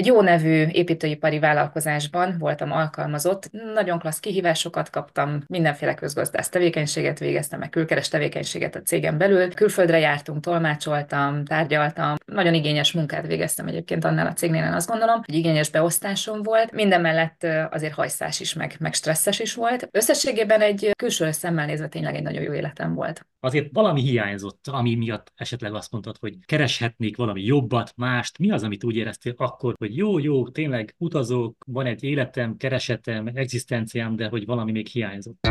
Egy 0.00 0.06
jó 0.06 0.20
nevű 0.20 0.66
építőipari 0.66 1.38
vállalkozásban 1.38 2.36
voltam 2.38 2.72
alkalmazott, 2.72 3.50
nagyon 3.74 3.98
klassz 3.98 4.20
kihívásokat 4.20 4.90
kaptam, 4.90 5.42
mindenféle 5.46 5.94
közgazdász 5.94 6.48
tevékenységet 6.48 7.18
végeztem, 7.18 7.58
meg 7.58 7.70
külkeres 7.70 8.08
tevékenységet 8.08 8.74
a 8.76 8.82
cégem 8.82 9.18
belül. 9.18 9.54
Külföldre 9.54 9.98
jártunk, 9.98 10.40
tolmácsoltam, 10.40 11.44
tárgyaltam, 11.44 12.14
nagyon 12.24 12.54
igényes 12.54 12.92
munkát 12.92 13.26
végeztem 13.26 13.66
egyébként 13.66 14.04
annál 14.04 14.26
a 14.26 14.32
cégnél, 14.32 14.64
én 14.64 14.72
azt 14.72 14.88
gondolom, 14.88 15.22
hogy 15.26 15.34
igényes 15.34 15.70
beosztásom 15.70 16.42
volt. 16.42 16.72
Minden 16.72 17.00
mellett 17.00 17.46
azért 17.70 17.94
hajszás 17.94 18.40
is, 18.40 18.54
meg, 18.54 18.74
meg 18.78 18.94
stresszes 18.94 19.38
is 19.38 19.54
volt. 19.54 19.88
Összességében 19.90 20.60
egy 20.60 20.90
külső 20.96 21.30
szemmel 21.30 21.66
nézve 21.66 21.88
tényleg 21.88 22.14
egy 22.14 22.22
nagyon 22.22 22.42
jó 22.42 22.52
életem 22.52 22.94
volt. 22.94 23.26
Azért 23.42 23.68
valami 23.72 24.00
hiányzott, 24.00 24.66
ami 24.70 24.94
miatt 24.94 25.32
esetleg 25.34 25.74
azt 25.74 25.92
mondtad, 25.92 26.16
hogy 26.20 26.34
kereshetnék 26.46 27.16
valami 27.16 27.44
jobbat, 27.44 27.92
mást. 27.96 28.38
Mi 28.38 28.50
az, 28.50 28.62
amit 28.62 28.84
úgy 28.84 28.96
éreztél 28.96 29.34
akkor, 29.36 29.74
hogy 29.78 29.96
jó, 29.96 30.18
jó, 30.18 30.48
tényleg 30.48 30.94
utazok, 30.98 31.64
van 31.66 31.86
egy 31.86 32.04
életem, 32.04 32.56
keresetem, 32.56 33.30
egzisztenciám, 33.34 34.16
de 34.16 34.28
hogy 34.28 34.46
valami 34.46 34.72
még 34.72 34.86
hiányzott? 34.86 35.46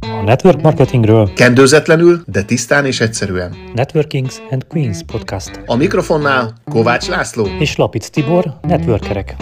A 0.00 0.22
network 0.22 0.60
marketingről 0.60 1.32
Kendőzetlenül, 1.32 2.22
de 2.26 2.42
tisztán 2.42 2.86
és 2.86 3.00
egyszerűen. 3.00 3.56
Networkings 3.74 4.38
and 4.50 4.66
Queens 4.66 5.02
podcast. 5.06 5.62
A 5.66 5.76
mikrofonnál 5.76 6.54
Kovács 6.64 7.08
László. 7.08 7.46
És 7.58 7.76
Lapic 7.76 8.08
Tibor, 8.08 8.58
networkerek. 8.62 9.36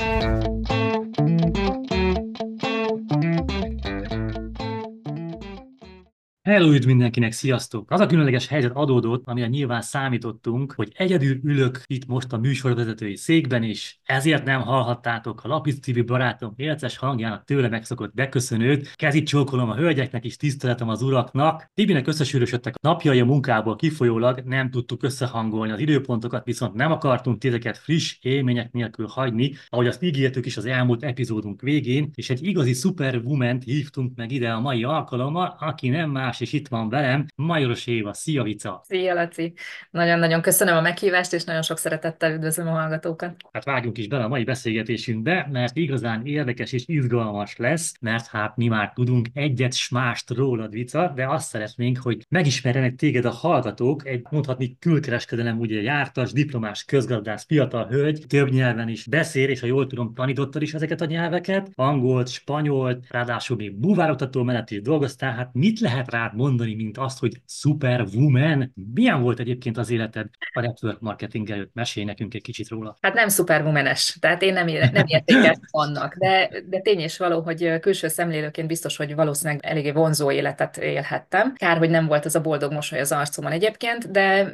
Hello, 6.48 6.73
üdv 6.73 6.87
mindenkinek, 6.87 7.33
sziasztok! 7.33 7.91
Az 7.91 8.01
a 8.01 8.07
különleges 8.07 8.47
helyzet 8.47 8.70
adódott, 8.75 9.23
amire 9.27 9.47
nyilván 9.47 9.80
számítottunk, 9.80 10.73
hogy 10.73 10.93
egyedül 10.95 11.41
ülök 11.43 11.83
itt 11.87 12.06
most 12.06 12.33
a 12.33 12.39
műsorvezetői 12.39 13.16
székben, 13.16 13.62
és 13.62 13.97
ezért 14.02 14.45
nem 14.45 14.61
hallhattátok 14.61 15.45
a 15.45 15.48
Lapis 15.48 15.78
TV 15.78 16.05
barátom 16.05 16.53
élces 16.56 16.97
hangjának 16.97 17.45
tőle 17.45 17.69
megszokott 17.69 18.14
beköszönőt. 18.14 18.92
Kezit 18.95 19.27
csókolom 19.27 19.70
a 19.70 19.77
hölgyeknek 19.77 20.25
és 20.25 20.36
tiszteletem 20.36 20.89
az 20.89 21.03
uraknak. 21.03 21.70
Tibinek 21.75 22.06
összesűrösödtek 22.06 22.75
a 22.75 22.89
napjai 22.89 23.20
a 23.20 23.25
munkából 23.25 23.77
kifolyólag, 23.77 24.42
nem 24.45 24.70
tudtuk 24.70 25.03
összehangolni 25.03 25.73
az 25.73 25.80
időpontokat, 25.80 26.45
viszont 26.45 26.75
nem 26.75 26.92
akartunk 26.92 27.39
titeket 27.39 27.78
friss 27.78 28.19
élmények 28.20 28.73
nélkül 28.73 29.06
hagyni, 29.06 29.53
ahogy 29.67 29.86
azt 29.86 30.03
ígértük 30.03 30.47
is 30.47 30.56
az 30.56 30.67
elmúlt 30.67 31.03
epizódunk 31.03 31.61
végén, 31.61 32.11
és 32.14 32.30
egy 32.30 32.47
igazi 32.47 32.73
superwoman 32.73 33.61
hívtunk 33.64 34.17
meg 34.17 34.33
ide 34.33 34.51
a 34.51 34.61
mai 34.61 34.84
alkalommal, 34.84 35.56
aki 35.61 35.89
nem 35.89 36.11
más 36.11 36.36
és 36.41 36.53
itt 36.53 36.69
van 36.69 36.89
velem 36.89 37.27
Majoros 37.34 37.86
Éva. 37.86 38.12
Szia, 38.12 38.42
Vica! 38.42 38.83
Szia, 38.84 39.14
Laci! 39.14 39.53
Nagyon-nagyon 39.91 40.42
köszönöm 40.42 40.77
a 40.77 40.80
meghívást, 40.80 41.33
és 41.33 41.45
nagyon 41.45 41.62
sok 41.62 41.78
szeretettel 41.78 42.33
üdvözlöm 42.33 42.69
a 42.69 42.70
hallgatókat. 42.70 43.36
Hát 43.53 43.64
vágjunk 43.64 43.98
is 43.98 44.08
bele 44.08 44.25
a 44.25 44.28
mai 44.28 44.45
beszélgetésünkbe, 44.45 45.48
mert 45.53 45.77
igazán 45.77 46.27
érdekes 46.27 46.72
és 46.72 46.83
izgalmas 46.86 47.56
lesz, 47.56 47.95
mert 48.00 48.27
hát 48.27 48.56
mi 48.56 48.69
már 48.69 48.92
tudunk 48.92 49.27
egyet 49.33 49.75
s 49.75 49.89
mást 49.89 50.30
rólad, 50.30 50.70
Vica, 50.70 51.12
de 51.14 51.28
azt 51.28 51.48
szeretnénk, 51.48 51.98
hogy 51.98 52.27
megismerjenek 52.28 52.95
téged 52.95 53.25
a 53.25 53.30
hallgatók, 53.30 54.06
egy 54.06 54.27
mondhatni 54.30 54.77
külkereskedelem 54.78 55.58
ugye 55.58 55.83
jártas, 55.83 56.33
diplomás, 56.33 56.84
közgazdász, 56.84 57.45
fiatal 57.47 57.86
hölgy, 57.86 58.25
több 58.28 58.50
nyelven 58.50 58.89
is 58.89 59.06
beszél, 59.06 59.48
és 59.48 59.61
ha 59.61 59.67
jól 59.67 59.86
tudom, 59.86 60.14
tanítottad 60.14 60.62
is 60.62 60.75
ezeket 60.75 61.00
a 61.00 61.05
nyelveket, 61.05 61.70
angolt, 61.75 62.28
spanyolt, 62.28 63.06
ráadásul 63.11 63.56
még 63.56 63.75
buvároktató 63.75 64.42
mellett 64.42 64.70
is 64.70 64.80
dolgoztál, 64.80 65.34
hát 65.34 65.50
mit 65.52 65.80
lehet 65.80 66.11
rá 66.11 66.28
rád 66.29 66.37
mondani, 66.37 66.75
mint 66.75 66.98
azt, 66.98 67.19
hogy 67.19 67.41
superwoman. 67.47 68.73
Milyen 68.95 69.23
volt 69.23 69.39
egyébként 69.39 69.77
az 69.77 69.91
életed 69.91 70.27
a 70.53 70.61
network 70.61 71.01
marketing 71.01 71.51
előtt? 71.51 71.70
Mesélj 71.75 72.07
nekünk 72.07 72.35
egy 72.35 72.43
kicsit 72.43 72.69
róla. 72.69 72.97
Hát 73.01 73.15
nem 73.15 73.29
superwomanes, 73.29 74.17
tehát 74.20 74.43
én 74.43 74.53
nem, 74.53 74.67
nem 74.93 75.05
értéket 75.07 75.59
annak, 75.70 76.15
de, 76.15 76.51
de 76.69 76.81
tény 76.81 77.01
és 77.01 77.19
való, 77.19 77.41
hogy 77.41 77.79
külső 77.81 78.09
szemlélőként 78.09 78.69
biztos, 78.69 78.97
hogy 78.97 79.14
valószínűleg 79.14 79.64
eléggé 79.64 79.91
vonzó 79.91 80.30
életet 80.30 80.77
élhettem. 80.77 81.55
Kár, 81.55 81.79
hogy 81.79 81.91
nem 81.91 82.07
volt 82.07 82.25
az 82.25 82.35
a 82.35 82.41
boldog 82.41 82.73
mosoly 82.73 83.01
az 83.01 83.13
arcomon 83.13 83.52
egyébként, 83.52 84.11
de 84.11 84.52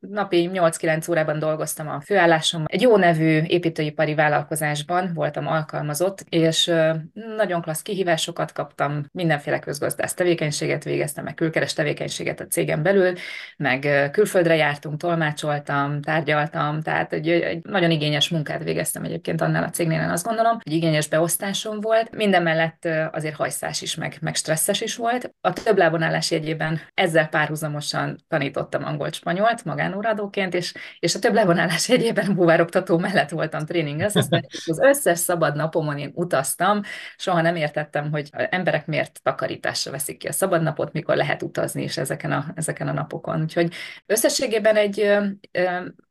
napi 0.00 0.50
8-9 0.52 1.10
órában 1.10 1.38
dolgoztam 1.38 1.88
a 1.88 2.00
főállásom. 2.00 2.64
Egy 2.66 2.82
jó 2.82 2.96
nevű 2.96 3.42
építőipari 3.42 4.14
vállalkozásban 4.14 5.10
voltam 5.14 5.46
alkalmazott, 5.46 6.24
és 6.28 6.72
nagyon 7.36 7.62
klassz 7.62 7.82
kihívásokat 7.82 8.52
kaptam, 8.52 9.04
mindenféle 9.12 9.58
közgazdász 9.58 10.14
tevékenységet 10.14 10.84
végeztem, 10.84 11.08
végeztem, 11.10 11.24
meg 11.24 11.34
külkeres 11.34 11.72
tevékenységet 11.72 12.40
a 12.40 12.46
cégem 12.46 12.82
belül, 12.82 13.14
meg 13.56 14.08
külföldre 14.12 14.56
jártunk, 14.56 15.00
tolmácsoltam, 15.00 16.00
tárgyaltam, 16.00 16.80
tehát 16.80 17.12
egy, 17.12 17.28
egy 17.28 17.62
nagyon 17.62 17.90
igényes 17.90 18.28
munkát 18.28 18.62
végeztem 18.62 19.04
egyébként 19.04 19.40
annál 19.40 19.62
a 19.62 19.70
cégnél, 19.70 20.00
én 20.00 20.08
azt 20.08 20.24
gondolom, 20.24 20.58
hogy 20.62 20.72
igényes 20.72 21.08
beosztásom 21.08 21.80
volt. 21.80 22.16
Minden 22.16 22.42
mellett 22.42 22.88
azért 23.12 23.34
hajszás 23.34 23.82
is, 23.82 23.94
meg, 23.94 24.16
meg 24.20 24.34
stresszes 24.34 24.80
is 24.80 24.96
volt. 24.96 25.34
A 25.40 25.52
több 25.52 25.78
lábonálás 25.78 26.30
jegyében 26.30 26.80
ezzel 26.94 27.28
párhuzamosan 27.28 28.16
tanítottam 28.28 28.84
angolt 28.84 29.14
spanyolt 29.14 29.64
magánóradóként, 29.64 30.54
és, 30.54 30.74
és 30.98 31.14
a 31.14 31.18
több 31.18 31.34
lábonálás 31.34 31.88
jegyében 31.88 32.34
buvároktató 32.34 32.98
mellett 32.98 33.30
voltam 33.30 33.66
tréning. 33.66 34.00
Az, 34.00 34.28
az 34.66 34.80
összes 34.80 35.18
szabad 35.18 35.56
napomon 35.56 35.98
én 35.98 36.10
utaztam, 36.14 36.80
soha 37.16 37.40
nem 37.40 37.56
értettem, 37.56 38.10
hogy 38.10 38.30
emberek 38.32 38.86
miért 38.86 39.20
takarításra 39.22 39.90
veszik 39.90 40.18
ki 40.20 40.28
a 40.28 40.32
szabad 40.32 40.62
napot, 40.62 40.92
mikor 41.00 41.16
lehet 41.16 41.42
utazni 41.42 41.82
is 41.82 41.96
ezeken 41.96 42.32
a, 42.32 42.52
ezeken 42.54 42.88
a 42.88 42.92
napokon. 42.92 43.40
Úgyhogy 43.40 43.72
összességében 44.06 44.76
egy 44.76 45.18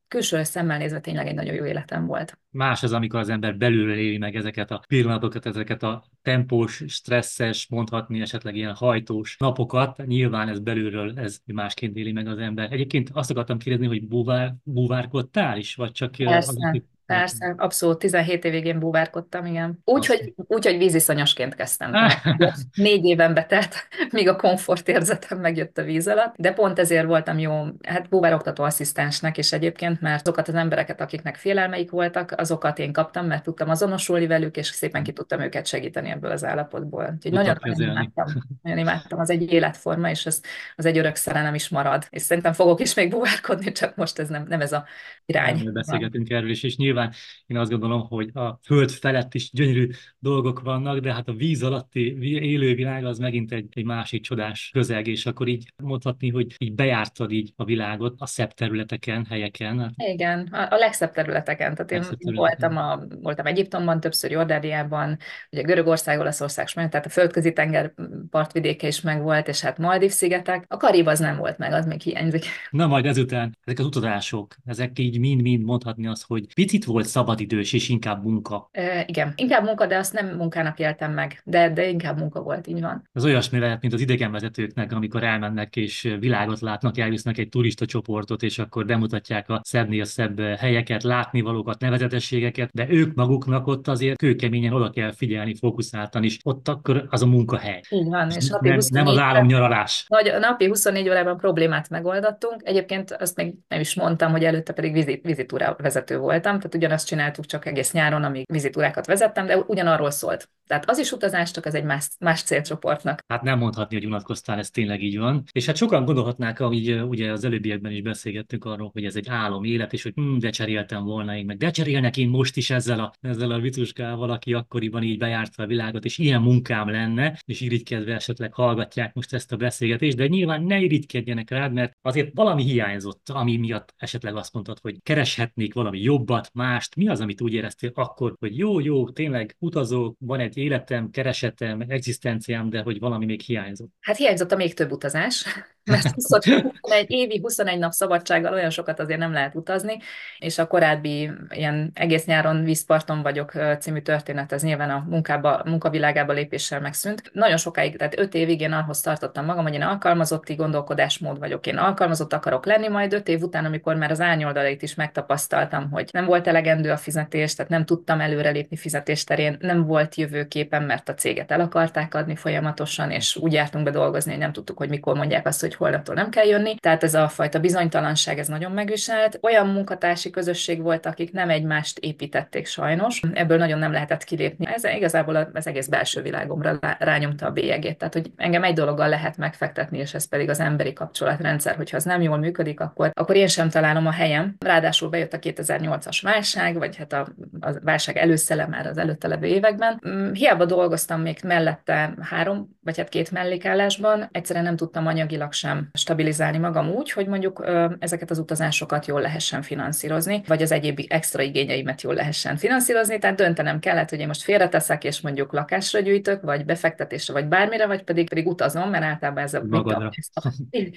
külső 0.08 0.44
szemmel 0.44 0.78
nézve 0.78 1.00
tényleg 1.00 1.28
egy 1.28 1.36
nagyon 1.36 1.56
jó 1.56 1.66
életem 1.66 2.06
volt. 2.06 2.38
Más 2.50 2.84
az, 2.84 2.94
amikor 2.94 3.20
az 3.20 3.30
ember 3.30 3.58
belülről 3.58 3.98
éli 3.98 4.18
meg 4.18 4.36
ezeket 4.36 4.72
a 4.72 4.84
pillanatokat, 4.88 5.46
ezeket 5.46 5.84
a 5.84 6.04
tempós, 6.22 6.84
stresszes, 6.88 7.68
mondhatni 7.70 8.22
esetleg 8.22 8.56
ilyen 8.56 8.76
hajtós 8.76 9.38
napokat. 9.38 10.06
Nyilván 10.06 10.50
ez 10.50 10.60
belülről, 10.60 11.20
ez 11.20 11.40
másként 11.46 11.96
éli 11.96 12.12
meg 12.12 12.28
az 12.28 12.38
ember. 12.38 12.72
Egyébként 12.72 13.10
azt 13.14 13.32
akartam 13.32 13.58
kérdezni, 13.58 13.88
hogy 13.88 14.08
búvár, 14.08 14.56
búvárkodtál 14.64 15.58
is, 15.58 15.76
vagy 15.76 15.92
csak... 15.92 16.12
Persze. 16.12 16.70
Az, 16.72 16.82
Persze, 17.18 17.54
abszolút, 17.58 18.00
17 18.00 18.46
évig 18.46 18.66
én 18.66 18.80
búvárkodtam, 18.80 19.46
igen. 19.46 19.80
Úgy, 19.86 20.06
hogy, 20.06 20.34
úgy, 20.36 20.66
hogy 20.66 20.78
víziszanyasként 20.78 21.56
kezdtem. 21.56 21.92
Négy 22.74 23.06
éven 23.06 23.34
betelt, 23.34 23.88
míg 24.12 24.28
a 24.28 24.36
komfortérzetem 24.36 25.40
megjött 25.40 25.78
a 25.78 25.84
víz 25.84 26.08
alatt, 26.08 26.34
de 26.38 26.54
pont 26.54 26.80
ezért 26.80 27.06
voltam 27.06 27.40
jó, 27.40 27.66
hát 27.84 28.10
búvároktató 28.10 28.64
asszisztensnek 28.64 29.38
is 29.38 29.52
egyébként, 29.52 30.02
mert 30.02 30.22
azokat 30.22 30.48
az 30.48 30.56
embereket, 30.56 31.02
akiknek 31.02 31.36
félelmeik 31.36 31.92
voltak, 31.92 32.34
azokat 32.38 32.80
én 32.80 32.92
kaptam, 32.92 33.26
mert 33.26 33.44
tudtam 33.44 33.70
azonosulni 33.70 34.28
velük, 34.28 34.58
és 34.58 34.68
szépen 34.68 35.04
ki 35.04 35.12
tudtam 35.12 35.40
őket 35.40 35.66
segíteni 35.66 36.10
ebből 36.10 36.32
az 36.32 36.46
állapotból. 36.46 37.14
Úgyhogy 37.16 37.32
nagyon, 37.32 37.58
nagyon 37.62 37.92
imádtam, 37.92 38.26
nagyon 38.62 38.78
imádtam, 38.78 39.20
az 39.20 39.30
egy 39.30 39.52
életforma, 39.52 40.10
és 40.10 40.26
az, 40.26 40.42
az 40.76 40.86
egy 40.86 40.98
örök 40.98 41.16
szerelem 41.16 41.54
is 41.54 41.70
marad. 41.70 42.08
És 42.10 42.22
szerintem 42.22 42.54
fogok 42.54 42.80
is 42.80 42.94
még 42.94 43.10
búvárkodni, 43.10 43.72
csak 43.72 43.96
most 43.96 44.20
ez 44.20 44.30
nem, 44.30 44.46
nem 44.48 44.62
ez 44.62 44.72
a 44.72 44.86
irány. 45.26 45.64
Nem 45.64 45.74
beszélgetünk 45.74 46.30
erről 46.30 46.50
is, 46.50 46.64
és 46.64 46.78
nyilván 46.78 46.99
nyilván 47.00 47.14
én 47.48 47.58
azt 47.58 47.70
gondolom, 47.70 48.08
hogy 48.08 48.30
a 48.34 48.60
föld 48.64 48.92
felett 48.92 49.34
is 49.34 49.52
gyönyörű 49.52 49.90
dolgok 50.20 50.60
vannak, 50.60 51.00
de 51.00 51.14
hát 51.14 51.28
a 51.28 51.34
víz 51.34 51.64
alatti 51.64 52.18
élővilág 52.42 53.06
az 53.06 53.18
megint 53.18 53.52
egy, 53.52 53.68
egy 53.74 53.86
másik 53.86 54.24
csodás 54.24 54.70
közeg, 54.74 55.08
és 55.08 55.26
akkor 55.26 55.48
így 55.48 55.74
mondhatni, 55.84 56.30
hogy 56.30 56.56
így 56.58 56.74
bejártad 56.74 57.32
így 57.32 57.54
a 57.56 57.64
világot 57.64 58.16
a 58.18 58.26
szebb 58.26 58.52
területeken, 58.52 59.26
helyeken. 59.26 59.80
Hát... 59.80 59.92
Igen, 59.96 60.48
a, 60.52 60.74
a 60.74 60.78
legszebb 60.78 61.12
területeken. 61.12 61.76
Tehát 61.76 61.92
én 61.92 62.02
területeken. 62.02 62.34
voltam, 62.34 62.78
a, 62.78 63.00
voltam 63.22 63.46
Egyiptomban, 63.46 64.00
többször 64.00 64.32
Jordániában, 64.32 65.18
ugye 65.52 65.62
Görögország, 65.62 66.20
Olaszország, 66.20 66.68
tehát 66.74 67.06
a 67.06 67.10
földközi 67.10 67.54
tenger 67.54 67.94
partvidéke 68.30 68.88
is 68.88 69.02
megvolt, 69.02 69.48
és 69.48 69.62
hát 69.62 69.78
Maldív 69.78 70.12
szigetek. 70.12 70.66
A 70.68 70.78
Karib 70.78 71.08
az 71.08 71.20
nem 71.20 71.38
volt 71.38 71.58
meg, 71.58 71.74
az 71.74 71.86
még 71.86 72.02
hiányzik. 72.02 72.46
Na 72.70 72.88
majd 72.88 73.06
ezután, 73.06 73.58
ezek 73.64 73.80
az 73.80 73.86
utazások, 73.86 74.56
ezek 74.66 75.00
így 75.00 75.20
mind-mind 75.20 75.64
mondhatni 75.64 76.08
az, 76.08 76.22
hogy 76.22 76.54
picit 76.54 76.86
volt 76.90 77.06
szabadidős, 77.06 77.74
és 77.74 77.90
inkább 77.90 78.24
munka. 78.24 78.70
E, 78.72 79.04
igen, 79.08 79.34
inkább 79.36 79.64
munka, 79.64 79.86
de 79.86 79.98
azt 79.98 80.14
nem 80.14 80.28
munkának 80.28 80.80
éltem 80.80 81.14
meg, 81.14 81.42
de, 81.46 81.70
de 81.70 81.88
inkább 81.88 82.20
munka 82.20 82.42
volt, 82.42 82.68
így 82.68 82.82
van. 82.82 83.10
Ez 83.14 83.26
olyasmi 83.26 83.60
lehet, 83.60 83.82
mint 83.82 83.94
az 83.94 84.02
idegenvezetőknek, 84.02 84.92
amikor 84.92 85.24
elmennek 85.24 85.76
és 85.76 86.16
világot 86.20 86.60
látnak, 86.60 86.98
elvisznek 86.98 87.38
egy 87.38 87.50
turista 87.50 87.86
csoportot, 87.86 88.44
és 88.44 88.60
akkor 88.60 88.86
bemutatják 88.86 89.50
a 89.50 89.62
szebbnél 89.64 90.04
szebb 90.04 90.40
helyeket, 90.40 91.04
látnivalókat, 91.04 91.80
nevezetességeket, 91.80 92.70
de 92.74 92.86
ők 92.90 93.16
maguknak 93.16 93.68
ott 93.68 93.88
azért 93.88 94.18
kőkeményen 94.18 94.74
oda 94.74 94.90
kell 94.90 95.12
figyelni, 95.12 95.56
fókuszáltan 95.56 96.24
is. 96.24 96.38
Ott 96.44 96.68
akkor 96.68 97.06
az 97.10 97.22
a 97.22 97.26
munkahely. 97.26 97.82
Így 97.90 98.08
van, 98.08 98.30
és 98.30 98.50
napi 98.50 98.68
nem, 98.68 98.80
nem 98.92 99.08
az 99.08 99.18
államnyaralás. 99.18 100.06
Nagy, 100.08 100.32
napi 100.40 100.68
24 100.68 101.10
órában 101.10 101.38
problémát 101.38 101.90
megoldottunk. 101.90 102.62
Egyébként 102.64 103.12
azt 103.12 103.36
még 103.36 103.54
nem 103.68 103.80
is 103.80 103.96
mondtam, 103.96 104.32
hogy 104.32 104.44
előtte 104.44 104.74
pedig 104.74 104.94
vizit, 104.94 105.26
vizitúra 105.26 105.76
vezető 105.82 106.18
voltam, 106.18 106.60
tehát 106.60 106.76
ugyanazt 106.80 107.08
csináltuk 107.08 107.46
csak 107.46 107.66
egész 107.66 107.92
nyáron, 107.92 108.24
amíg 108.24 108.52
vizitúrákat 108.52 109.06
vezettem, 109.06 109.46
de 109.46 109.58
ugyanarról 109.58 110.12
szólt. 110.12 110.50
Tehát 110.70 110.90
az 110.90 110.98
is 110.98 111.12
utazás, 111.12 111.52
csak 111.52 111.66
az 111.66 111.76
egy 111.76 111.84
más, 111.84 112.08
más 112.20 112.44
célcsoportnak. 112.44 113.24
Hát 113.28 113.42
nem 113.42 113.58
mondhatni, 113.58 113.96
hogy 113.96 114.06
unatkoztál, 114.06 114.58
ez 114.58 114.70
tényleg 114.70 115.04
így 115.04 115.18
van. 115.18 115.44
És 115.52 115.66
hát 115.66 115.76
sokan 115.76 116.06
gondolhatnák, 116.06 116.60
ahogy 116.60 116.92
ugye 116.92 117.32
az 117.32 117.44
előbbiekben 117.44 117.92
is 117.92 118.02
beszélgettünk 118.02 118.66
arról, 118.66 118.90
hogy 118.94 119.06
ez 119.06 119.16
egy 119.16 119.28
álom 119.30 119.64
élet, 119.64 119.94
és 119.94 120.04
hogy 120.04 120.14
hm, 120.16 120.38
de 120.38 120.50
cseréltem 120.50 121.04
volna 121.04 121.36
én, 121.36 121.46
meg 121.46 121.58
de 121.58 121.72
cserélnek 121.72 122.18
én 122.18 122.30
most 122.30 122.58
is 122.58 122.70
ezzel 122.70 123.00
a, 123.00 123.14
ezzel 123.22 123.52
a 123.52 123.60
vicuskával, 123.60 124.30
aki 124.30 124.54
akkoriban 124.54 125.04
így 125.04 125.18
bejárta 125.18 125.64
a 125.64 125.66
világot, 125.66 126.06
és 126.06 126.18
ilyen 126.18 126.42
munkám 126.42 126.90
lenne, 126.90 127.40
és 127.46 127.62
irigykedve 127.62 128.14
esetleg 128.14 128.54
hallgatják 128.54 129.14
most 129.14 129.34
ezt 129.34 129.52
a 129.52 129.58
beszélgetést, 129.58 130.16
de 130.16 130.28
nyilván 130.28 130.64
ne 130.64 130.80
irigykedjenek 130.80 131.50
rád, 131.50 131.74
mert 131.74 131.98
azért 132.02 132.32
valami 132.34 132.64
hiányzott, 132.64 133.30
ami 133.30 133.58
miatt 133.58 133.94
esetleg 133.98 134.36
azt 134.36 134.54
mondtad, 134.54 134.80
hogy 134.82 134.98
kereshetnék 135.04 135.74
valami 135.74 136.02
jobbat, 136.02 136.50
mást. 136.70 136.96
Mi 136.96 137.08
az, 137.08 137.22
amit 137.22 137.42
úgy 137.42 137.54
éreztél 137.54 137.92
akkor, 137.94 138.36
hogy 138.40 138.58
jó, 138.58 138.80
jó, 138.80 139.10
tényleg 139.10 139.56
utazó, 139.60 140.16
van 140.20 140.40
egy 140.40 140.58
életem, 140.58 141.10
keresetem, 141.10 141.84
egzisztenciám, 141.88 142.70
de 142.70 142.82
hogy 142.82 143.00
valami 143.00 143.26
még 143.26 143.42
hiányzott? 143.42 143.92
Hát 144.00 144.18
hiányzott 144.18 144.52
a 144.52 144.56
még 144.56 144.74
több 144.74 144.92
utazás, 144.92 145.46
mert 145.90 146.12
21 146.14 146.72
évi 147.08 147.40
21 147.44 147.80
nap 147.80 147.92
szabadsággal 147.92 148.54
olyan 148.54 148.70
sokat 148.70 149.00
azért 149.00 149.20
nem 149.20 149.34
lehet 149.34 149.56
utazni, 149.56 149.98
és 150.40 150.58
a 150.58 150.68
korábbi 150.68 151.32
ilyen 151.50 151.92
egész 151.94 152.26
nyáron 152.26 152.64
vízparton 152.64 153.22
vagyok 153.22 153.52
című 153.80 154.00
történet, 154.00 154.52
ez 154.52 154.64
nyilván 154.64 154.90
a 154.90 155.06
munkába, 155.10 155.62
munkavilágába 155.66 156.34
lépéssel 156.34 156.80
megszűnt. 156.80 157.30
Nagyon 157.34 157.58
sokáig, 157.58 157.98
tehát 157.98 158.20
5 158.20 158.34
évig 158.34 158.62
én 158.62 158.72
ahhoz 158.72 159.02
tartottam 159.02 159.46
magam, 159.46 159.64
hogy 159.64 159.74
én 159.74 159.82
alkalmazotti 159.82 160.56
gondolkodásmód 160.56 161.40
vagyok. 161.40 161.68
Én 161.68 161.78
alkalmazott 161.78 162.34
akarok 162.34 162.66
lenni, 162.66 162.88
majd 162.88 163.14
5 163.14 163.28
év 163.28 163.42
után, 163.42 163.66
amikor 163.66 163.96
már 163.96 164.12
az 164.12 164.22
árnyoldalait 164.22 164.82
is 164.82 164.96
megtapasztaltam, 164.96 165.92
hogy 165.92 166.10
nem 166.12 166.26
volt 166.26 166.48
elegendő 166.48 166.92
a 166.92 166.98
fizetés, 166.98 167.56
tehát 167.56 167.72
nem 167.72 167.86
tudtam 167.86 168.22
előrelépni 168.22 168.78
fizetés 168.78 169.24
terén, 169.24 169.58
nem 169.60 169.86
volt 169.86 170.16
jövőképen, 170.16 170.84
mert 170.84 171.10
a 171.10 171.14
céget 171.14 171.52
el 171.52 171.60
akarták 171.60 172.16
adni 172.16 172.36
folyamatosan, 172.36 173.12
és 173.12 173.36
úgy 173.36 173.54
jártunk 173.54 173.86
be 173.86 173.92
dolgozni, 173.92 174.32
hogy 174.32 174.40
nem 174.40 174.52
tudtuk, 174.52 174.78
hogy 174.78 174.90
mikor 174.90 175.16
mondják 175.16 175.48
azt, 175.48 175.62
hogy 175.62 175.76
holnaptól 175.80 176.16
nem 176.16 176.30
kell 176.30 176.46
jönni. 176.46 176.76
Tehát 176.76 177.04
ez 177.04 177.14
a 177.14 177.28
fajta 177.28 177.60
bizonytalanság, 177.60 178.40
ez 178.40 178.48
nagyon 178.48 178.72
megviselt. 178.72 179.40
Olyan 179.42 179.68
munkatársi 179.68 180.30
közösség 180.30 180.82
volt, 180.82 181.06
akik 181.06 181.32
nem 181.32 181.50
egymást 181.50 182.00
építették 182.00 182.66
sajnos. 182.66 183.22
Ebből 183.34 183.58
nagyon 183.58 183.80
nem 183.80 183.92
lehetett 183.92 184.24
kilépni. 184.24 184.68
Ez 184.68 184.84
igazából 184.84 185.50
az 185.54 185.68
egész 185.68 185.88
belső 185.88 186.22
világomra 186.22 186.80
rányomta 187.00 187.46
a 187.46 187.52
bélyegét. 187.52 187.98
Tehát, 187.98 188.14
hogy 188.14 188.32
engem 188.36 188.64
egy 188.64 188.74
dologgal 188.74 189.10
lehet 189.10 189.38
megfektetni, 189.38 189.98
és 189.98 190.14
ez 190.14 190.28
pedig 190.28 190.50
az 190.50 190.60
emberi 190.60 190.94
kapcsolatrendszer. 190.94 191.76
Hogyha 191.76 191.98
az 191.98 192.04
nem 192.04 192.22
jól 192.22 192.38
működik, 192.38 192.80
akkor, 192.80 193.12
akkor 193.14 193.36
én 193.36 193.48
sem 193.48 193.70
találom 193.70 194.08
a 194.08 194.12
helyem. 194.12 194.56
Ráadásul 194.60 195.10
bejött 195.10 195.34
a 195.34 195.40
2008-as 195.40 196.20
válság, 196.22 196.78
vagy 196.78 196.96
hát 196.96 197.14
a, 197.14 197.28
a 197.60 197.72
válság 197.82 198.18
előszele 198.18 198.68
már 198.68 198.88
az 198.88 198.98
előtte 198.98 199.28
levő 199.28 199.48
években. 199.48 200.02
Mm, 200.08 200.32
hiába 200.34 200.66
dolgoztam 200.66 201.22
még 201.22 201.40
mellette 201.44 202.14
három, 202.22 202.78
vagy 202.84 202.98
hát 202.98 203.10
két 203.10 203.32
mellékállásban, 203.32 204.30
egyszerűen 204.32 204.66
nem 204.66 204.76
tudtam 204.76 205.08
anyagilag 205.08 205.54
sem 205.54 205.69
sem 205.70 205.90
stabilizálni 205.94 206.58
magam 206.58 206.90
úgy, 206.90 207.12
hogy 207.12 207.28
mondjuk 207.28 207.66
ezeket 208.00 208.30
az 208.30 208.40
utazásokat 208.40 209.06
jól 209.06 209.22
lehessen 209.22 209.62
finanszírozni, 209.62 210.42
vagy 210.48 210.62
az 210.62 210.72
egyéb 210.72 211.00
extra 211.08 211.42
igényeimet 211.42 212.02
jól 212.02 212.14
lehessen 212.14 212.58
finanszírozni, 212.58 213.20
tehát 213.20 213.36
döntenem 213.38 213.80
kellett, 213.80 214.10
hogy 214.10 214.20
én 214.20 214.28
most 214.28 214.42
félreteszek, 214.42 215.04
és 215.04 215.22
mondjuk 215.22 215.54
lakásra 215.54 216.00
gyűjtök, 216.00 216.42
vagy 216.42 216.66
befektetésre, 216.66 217.34
vagy 217.34 217.46
bármire, 217.46 217.86
vagy 217.86 218.04
pedig, 218.04 218.30
pedig 218.30 218.48
utazom, 218.48 218.90
mert 218.90 219.04
általában 219.04 219.44
ez 219.44 219.54
a 219.54 219.62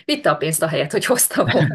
vitte 0.04 0.30
a, 0.30 0.36
pénzt, 0.36 0.62
a, 0.62 0.66
helyet, 0.66 0.92
hogy 0.92 1.04
hoztam 1.04 1.46
volna. 1.52 1.74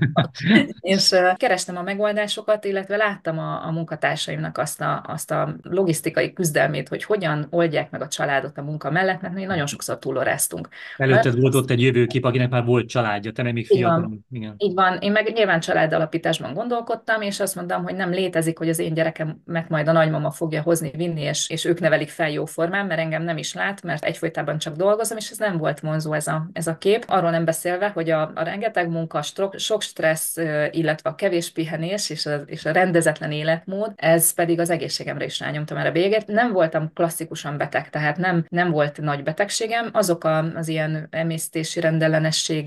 és 0.94 1.16
kerestem 1.36 1.78
a 1.78 1.82
megoldásokat, 1.82 2.66
illetve 2.66 2.96
láttam 2.96 3.40
a, 3.40 3.66
a 3.66 3.72
munkatársaimnak 3.72 4.58
azt 4.58 4.82
a, 4.82 5.04
azt 5.08 5.32
a 5.32 5.56
logisztikai 5.62 6.34
küzdelmét, 6.34 6.88
hogy 6.88 7.04
hogyan 7.04 7.48
oldják 7.50 7.90
meg 7.90 8.02
a 8.02 8.08
családot 8.08 8.58
a 8.58 8.62
munka 8.62 8.92
mellett, 8.92 9.22
mert 9.22 9.34
mi 9.34 9.44
nagyon 9.44 9.66
sokszor 9.66 10.00
túloráztunk. 10.00 10.70
Előtted 10.98 11.40
volt 11.40 11.56
ott 11.56 11.70
egy 11.70 11.82
jövőkép, 11.82 12.26
akinek 12.26 12.50
már 12.50 12.66
volt 12.66 12.77
családja, 12.86 13.32
te 13.32 13.44
nem 13.44 13.54
még 13.54 13.66
fiatal. 13.66 14.20
Igen. 14.32 14.54
Így 14.58 14.74
van, 14.74 14.98
én 15.00 15.12
meg 15.12 15.34
nyilván 15.34 15.60
családalapításban 15.60 16.54
gondolkodtam, 16.54 17.22
és 17.22 17.40
azt 17.40 17.56
mondtam, 17.56 17.84
hogy 17.84 17.96
nem 17.96 18.10
létezik, 18.10 18.58
hogy 18.58 18.70
az 18.70 18.80
én 18.80 18.94
gyerekem 18.94 19.42
meg 19.46 19.66
majd 19.70 19.88
a 19.88 19.92
nagymama 19.92 20.32
fogja 20.32 20.62
hozni, 20.62 20.92
vinni, 20.96 21.22
és, 21.22 21.50
és 21.50 21.66
ők 21.66 21.80
nevelik 21.80 22.10
fel 22.10 22.30
jó 22.30 22.46
formán, 22.46 22.86
mert 22.86 23.00
engem 23.00 23.24
nem 23.24 23.38
is 23.38 23.54
lát, 23.54 23.84
mert 23.84 24.04
egyfolytában 24.04 24.58
csak 24.58 24.76
dolgozom, 24.76 25.18
és 25.18 25.30
ez 25.30 25.38
nem 25.38 25.58
volt 25.58 25.80
vonzó 25.80 26.14
ez 26.14 26.28
a, 26.28 26.50
ez 26.54 26.68
a 26.68 26.78
kép. 26.78 27.04
Arról 27.08 27.32
nem 27.32 27.46
beszélve, 27.46 27.88
hogy 27.88 28.10
a, 28.10 28.32
a 28.36 28.44
rengeteg 28.44 28.90
munka, 28.90 29.22
strok, 29.22 29.58
sok 29.58 29.82
stressz, 29.82 30.38
illetve 30.72 31.10
a 31.10 31.16
kevés 31.16 31.52
pihenés 31.52 32.10
és 32.10 32.26
a, 32.26 32.36
és 32.46 32.66
a 32.66 32.72
rendezetlen 32.72 33.32
életmód, 33.32 33.92
ez 33.96 34.34
pedig 34.34 34.60
az 34.60 34.70
egészségemre 34.70 35.26
is 35.26 35.40
rányomta 35.40 35.74
már 35.74 35.86
a 35.86 35.92
béget. 35.92 36.28
Nem 36.28 36.52
voltam 36.52 36.92
klasszikusan 36.94 37.58
beteg, 37.58 37.90
tehát 37.90 38.18
nem, 38.18 38.46
nem 38.50 38.72
volt 38.72 39.02
nagy 39.02 39.24
betegségem, 39.24 39.90
azok 39.92 40.24
a, 40.24 40.38
az 40.38 40.68
ilyen 40.68 41.08
emésztési 41.10 41.80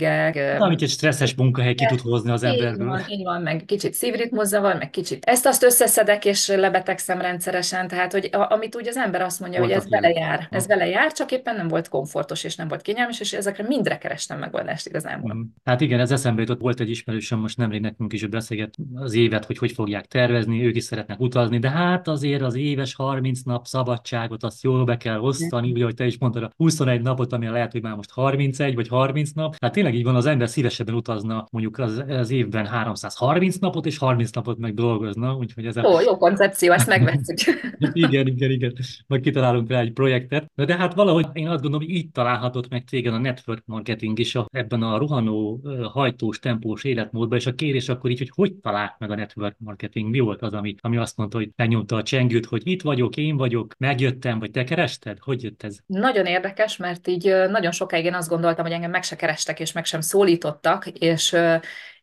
rendellenességek, 0.00 0.52
Hát, 0.52 0.61
amit 0.61 0.82
egy 0.82 0.88
stresszes 0.88 1.35
munkahely 1.35 1.75
ki 1.75 1.87
tud 1.87 2.00
hozni 2.00 2.31
az 2.31 2.43
emberből. 2.43 2.87
Így 2.87 2.93
van, 2.93 3.05
így 3.08 3.25
van, 3.25 3.43
meg 3.43 3.64
kicsit 3.67 3.94
szívritmuszavar, 3.94 4.76
meg 4.76 4.91
kicsit 4.91 5.25
ezt-azt 5.25 5.62
összeszedek, 5.62 6.25
és 6.25 6.49
lebetegszem 6.49 7.20
rendszeresen, 7.20 7.88
tehát, 7.88 8.12
hogy 8.12 8.29
a, 8.32 8.52
amit 8.52 8.76
úgy 8.76 8.88
az 8.88 8.97
ember 8.97 9.23
azt 9.23 9.41
mondja, 9.41 9.58
Voltak 9.58 9.82
hogy 9.82 9.87
ez 9.87 10.00
vele 10.00 10.20
jár, 10.20 10.49
ez 10.50 10.67
vele 10.67 10.87
jár, 10.87 11.12
csak 11.12 11.32
éppen 11.32 11.56
nem 11.56 11.69
volt 11.69 11.88
komfortos, 11.88 12.44
és 12.44 12.56
nem 12.56 12.69
volt 12.69 12.82
kényelmes, 12.82 13.20
és 13.20 13.32
ezekre 13.32 13.64
mindre 13.67 13.99
kerestem 13.99 14.38
megoldást 14.38 14.87
igazából. 14.87 15.37
Hát 15.64 15.81
igen, 15.81 16.00
ez 16.00 16.11
eszembe 16.11 16.41
jutott, 16.41 16.61
volt 16.61 16.81
egy 16.81 16.91
ismerősöm, 16.91 17.38
most 17.38 17.56
nemrég 17.56 17.81
nekünk 17.81 18.12
is 18.12 18.26
beszélget 18.26 18.75
az 18.94 19.14
évet, 19.14 19.44
hogy 19.44 19.58
hogy 19.58 19.73
fogják 19.73 20.06
tervezni, 20.06 20.67
ők 20.67 20.76
is 20.76 20.85
szeretnek 20.85 21.20
utazni, 21.20 21.58
de 21.58 21.70
hát 21.70 22.08
azért 22.08 22.43
az 22.43 22.55
éves 22.55 22.94
30 22.94 23.41
nap 23.43 23.67
szabadságot 23.67 24.44
azt 24.44 24.62
jól 24.62 24.85
be 24.85 24.97
kell 24.97 25.19
osztani, 25.19 25.70
ugye, 25.70 25.85
hogy 25.85 25.94
te 25.94 26.06
is 26.06 26.19
mondtad, 26.19 26.43
a 26.43 26.50
21 26.56 27.00
napot, 27.00 27.32
ami 27.32 27.47
lehet, 27.47 27.73
hogy 27.73 27.82
már 27.82 27.94
most 27.94 28.11
31 28.11 28.75
vagy 28.75 28.88
30 28.88 29.31
nap, 29.31 29.56
hát 29.61 29.73
tényleg 29.73 29.89
így 29.94 30.04
van, 30.04 30.14
az 30.14 30.26
ember 30.26 30.48
szívesebben 30.48 30.94
utazna 30.94 31.46
mondjuk 31.50 31.78
az, 31.78 32.04
az 32.08 32.31
évben 32.31 32.66
330 32.66 33.56
napot, 33.56 33.87
és 33.87 33.98
30 33.98 34.31
napot 34.31 34.58
meg 34.58 34.75
dolgozna, 34.75 35.34
úgyhogy 35.34 35.66
ez 35.66 35.76
a... 35.76 35.81
Jó, 35.82 36.00
jó 36.00 36.16
koncepció, 36.16 36.72
ezt 36.72 36.88
megveszünk. 36.88 37.38
igen, 37.92 38.26
igen, 38.26 38.50
igen. 38.50 38.72
Majd 39.06 39.22
kitalálunk 39.22 39.69
rá 39.69 39.81
egy 39.81 39.92
projektet. 39.92 40.50
De, 40.54 40.64
de 40.64 40.76
hát 40.76 40.94
valahogy 40.94 41.26
én 41.32 41.48
azt 41.48 41.62
gondolom, 41.62 41.87
hogy 41.87 41.96
így 41.96 42.10
találhatott 42.10 42.69
meg 42.69 42.84
téged 42.84 43.14
a 43.14 43.19
network 43.19 43.62
marketing 43.66 44.19
is 44.19 44.34
a, 44.34 44.46
ebben 44.52 44.82
a 44.82 44.98
rohanó, 44.98 45.60
hajtós, 45.92 46.38
tempós 46.38 46.84
életmódban, 46.84 47.38
és 47.38 47.46
a 47.46 47.54
kérés 47.54 47.88
akkor 47.88 48.10
így, 48.10 48.19
hogy 48.19 48.31
hogy 48.34 48.54
talált 48.54 48.94
meg 48.98 49.10
a 49.10 49.14
network 49.14 49.56
marketing? 49.58 50.10
Mi 50.10 50.19
volt 50.19 50.42
az, 50.42 50.52
ami, 50.52 50.75
ami 50.81 50.96
azt 50.96 51.16
mondta, 51.16 51.37
hogy 51.37 51.50
megnyomta 51.56 51.96
a 51.96 52.02
csengőt, 52.02 52.46
hogy 52.46 52.62
itt 52.64 52.82
vagyok, 52.82 53.16
én 53.16 53.37
vagyok, 53.37 53.75
megjöttem, 53.78 54.38
vagy 54.38 54.50
te 54.50 54.64
kerested? 54.64 55.19
Hogy 55.20 55.42
jött 55.42 55.62
ez? 55.62 55.78
Nagyon 55.87 56.26
érdekes, 56.26 56.76
mert 56.76 57.08
így 57.08 57.34
nagyon 57.50 57.72
sokáig 57.72 58.04
én 58.04 58.14
azt 58.14 58.28
gondoltam, 58.28 58.64
hogy 58.64 58.75
engem 58.75 58.90
meg 58.90 59.02
se 59.02 59.16
kerestek, 59.16 59.60
és 59.60 59.72
meg 59.72 59.80
sem 59.85 60.00
szólítottak, 60.00 60.87
és 60.87 61.37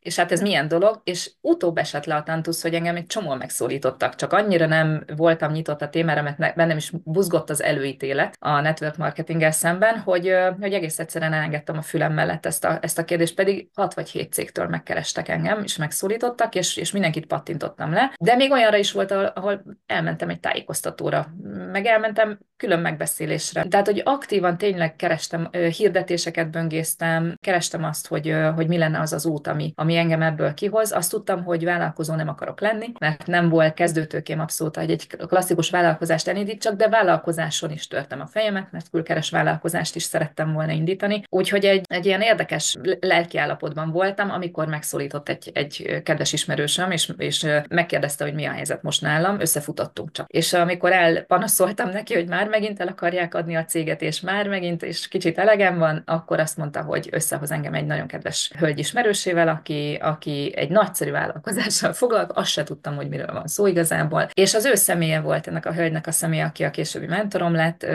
és 0.07 0.15
hát 0.15 0.31
ez 0.31 0.41
milyen 0.41 0.67
dolog, 0.67 1.01
és 1.03 1.31
utóbb 1.41 1.77
esett 1.77 2.05
le 2.05 2.15
a 2.15 2.23
tantusz, 2.23 2.61
hogy 2.61 2.73
engem 2.73 2.95
egy 2.95 3.05
csomó 3.05 3.33
megszólítottak, 3.33 4.15
csak 4.15 4.33
annyira 4.33 4.65
nem 4.65 5.03
voltam 5.15 5.51
nyitott 5.51 5.81
a 5.81 5.89
témára, 5.89 6.21
mert 6.21 6.55
bennem 6.55 6.77
is 6.77 6.91
buzgott 7.03 7.49
az 7.49 7.63
előítélet 7.63 8.35
a 8.39 8.61
network 8.61 8.97
marketinggel 8.97 9.51
szemben, 9.51 9.99
hogy, 9.99 10.33
hogy 10.59 10.73
egész 10.73 10.99
egyszerűen 10.99 11.33
elengedtem 11.33 11.77
a 11.77 11.81
fülem 11.81 12.13
mellett 12.13 12.45
ezt 12.45 12.65
a, 12.65 12.77
ezt 12.81 12.97
a 12.97 13.05
kérdést, 13.05 13.35
pedig 13.35 13.69
6 13.73 13.93
vagy 13.93 14.09
7 14.09 14.33
cégtől 14.33 14.67
megkerestek 14.67 15.27
engem, 15.27 15.63
és 15.63 15.77
megszólítottak, 15.77 16.55
és, 16.55 16.77
és 16.77 16.91
mindenkit 16.91 17.25
pattintottam 17.25 17.93
le. 17.93 18.13
De 18.19 18.35
még 18.35 18.51
olyanra 18.51 18.77
is 18.77 18.91
volt, 18.91 19.11
ahol 19.11 19.63
elmentem 19.85 20.29
egy 20.29 20.39
tájékoztatóra, 20.39 21.27
meg 21.71 21.85
elmentem 21.85 22.39
külön 22.57 22.79
megbeszélésre. 22.79 23.63
Tehát, 23.63 23.85
hogy 23.85 24.01
aktívan 24.05 24.57
tényleg 24.57 24.95
kerestem, 24.95 25.49
hirdetéseket 25.51 26.51
böngésztem, 26.51 27.37
kerestem 27.41 27.83
azt, 27.83 28.07
hogy, 28.07 28.35
hogy 28.55 28.67
mi 28.67 28.77
lenne 28.77 28.99
az 28.99 29.13
az 29.13 29.25
út, 29.25 29.47
ami, 29.47 29.71
ami 29.75 29.96
engem 29.97 30.21
ebből 30.21 30.53
kihoz. 30.53 30.91
Azt 30.91 31.11
tudtam, 31.11 31.43
hogy 31.43 31.63
vállalkozó 31.63 32.15
nem 32.15 32.27
akarok 32.27 32.61
lenni, 32.61 32.91
mert 32.99 33.27
nem 33.27 33.49
volt 33.49 33.73
kezdőtőkém 33.73 34.39
abszolút, 34.39 34.75
hogy 34.75 34.91
egy 34.91 35.07
klasszikus 35.07 35.69
vállalkozást 35.69 36.27
elindítsak, 36.27 36.75
de 36.75 36.89
vállalkozáson 36.89 37.71
is 37.71 37.87
törtem 37.87 38.21
a 38.21 38.25
fejemet, 38.25 38.71
mert 38.71 38.89
külkeres 38.89 39.29
vállalkozást 39.29 39.95
is 39.95 40.03
szerettem 40.03 40.53
volna 40.53 40.71
indítani. 40.71 41.23
Úgyhogy 41.29 41.65
egy, 41.65 41.85
egy 41.87 42.05
ilyen 42.05 42.21
érdekes 42.21 42.77
lelkiállapotban 42.99 43.91
voltam, 43.91 44.31
amikor 44.31 44.67
megszólított 44.67 45.29
egy, 45.29 45.51
egy 45.53 46.01
kedves 46.03 46.33
ismerősöm, 46.33 46.91
és, 46.91 47.13
és 47.17 47.45
megkérdezte, 47.69 48.23
hogy 48.23 48.33
mi 48.33 48.45
a 48.45 48.51
helyzet 48.51 48.83
most 48.83 49.01
nálam, 49.01 49.39
összefutottunk 49.39 50.11
csak. 50.11 50.29
És 50.29 50.53
amikor 50.53 50.91
elpanaszoltam 50.91 51.89
neki, 51.89 52.13
hogy 52.13 52.27
már 52.27 52.47
megint 52.47 52.79
el 52.79 52.87
akarják 52.87 53.35
adni 53.35 53.55
a 53.55 53.65
céget, 53.65 54.01
és 54.01 54.21
már 54.21 54.47
megint, 54.47 54.83
és 54.83 55.07
kicsit 55.07 55.37
elegem 55.37 55.77
van, 55.77 56.01
akkor 56.05 56.39
azt 56.39 56.57
mondta, 56.57 56.81
hogy 56.81 57.09
összehoz 57.11 57.51
engem 57.51 57.73
egy 57.73 57.85
nagyon 57.85 58.07
kedves 58.07 58.51
hölgy 58.57 58.79
ismerősével, 58.79 59.47
aki, 59.47 59.86
aki 59.95 60.53
egy 60.55 60.69
nagyszerű 60.69 61.11
vállalkozással 61.11 61.93
foglalkozik, 61.93 62.37
azt 62.37 62.51
se 62.51 62.63
tudtam, 62.63 62.95
hogy 62.95 63.09
miről 63.09 63.33
van 63.33 63.47
szó 63.47 63.67
igazából, 63.67 64.29
és 64.33 64.53
az 64.53 64.65
ő 64.65 64.75
személye 64.75 65.19
volt 65.19 65.47
ennek 65.47 65.65
a 65.65 65.73
hölgynek 65.73 66.07
a 66.07 66.11
személye, 66.11 66.45
aki 66.45 66.63
a 66.63 66.69
későbbi 66.69 67.05
mentorom 67.05 67.53
lett, 67.53 67.85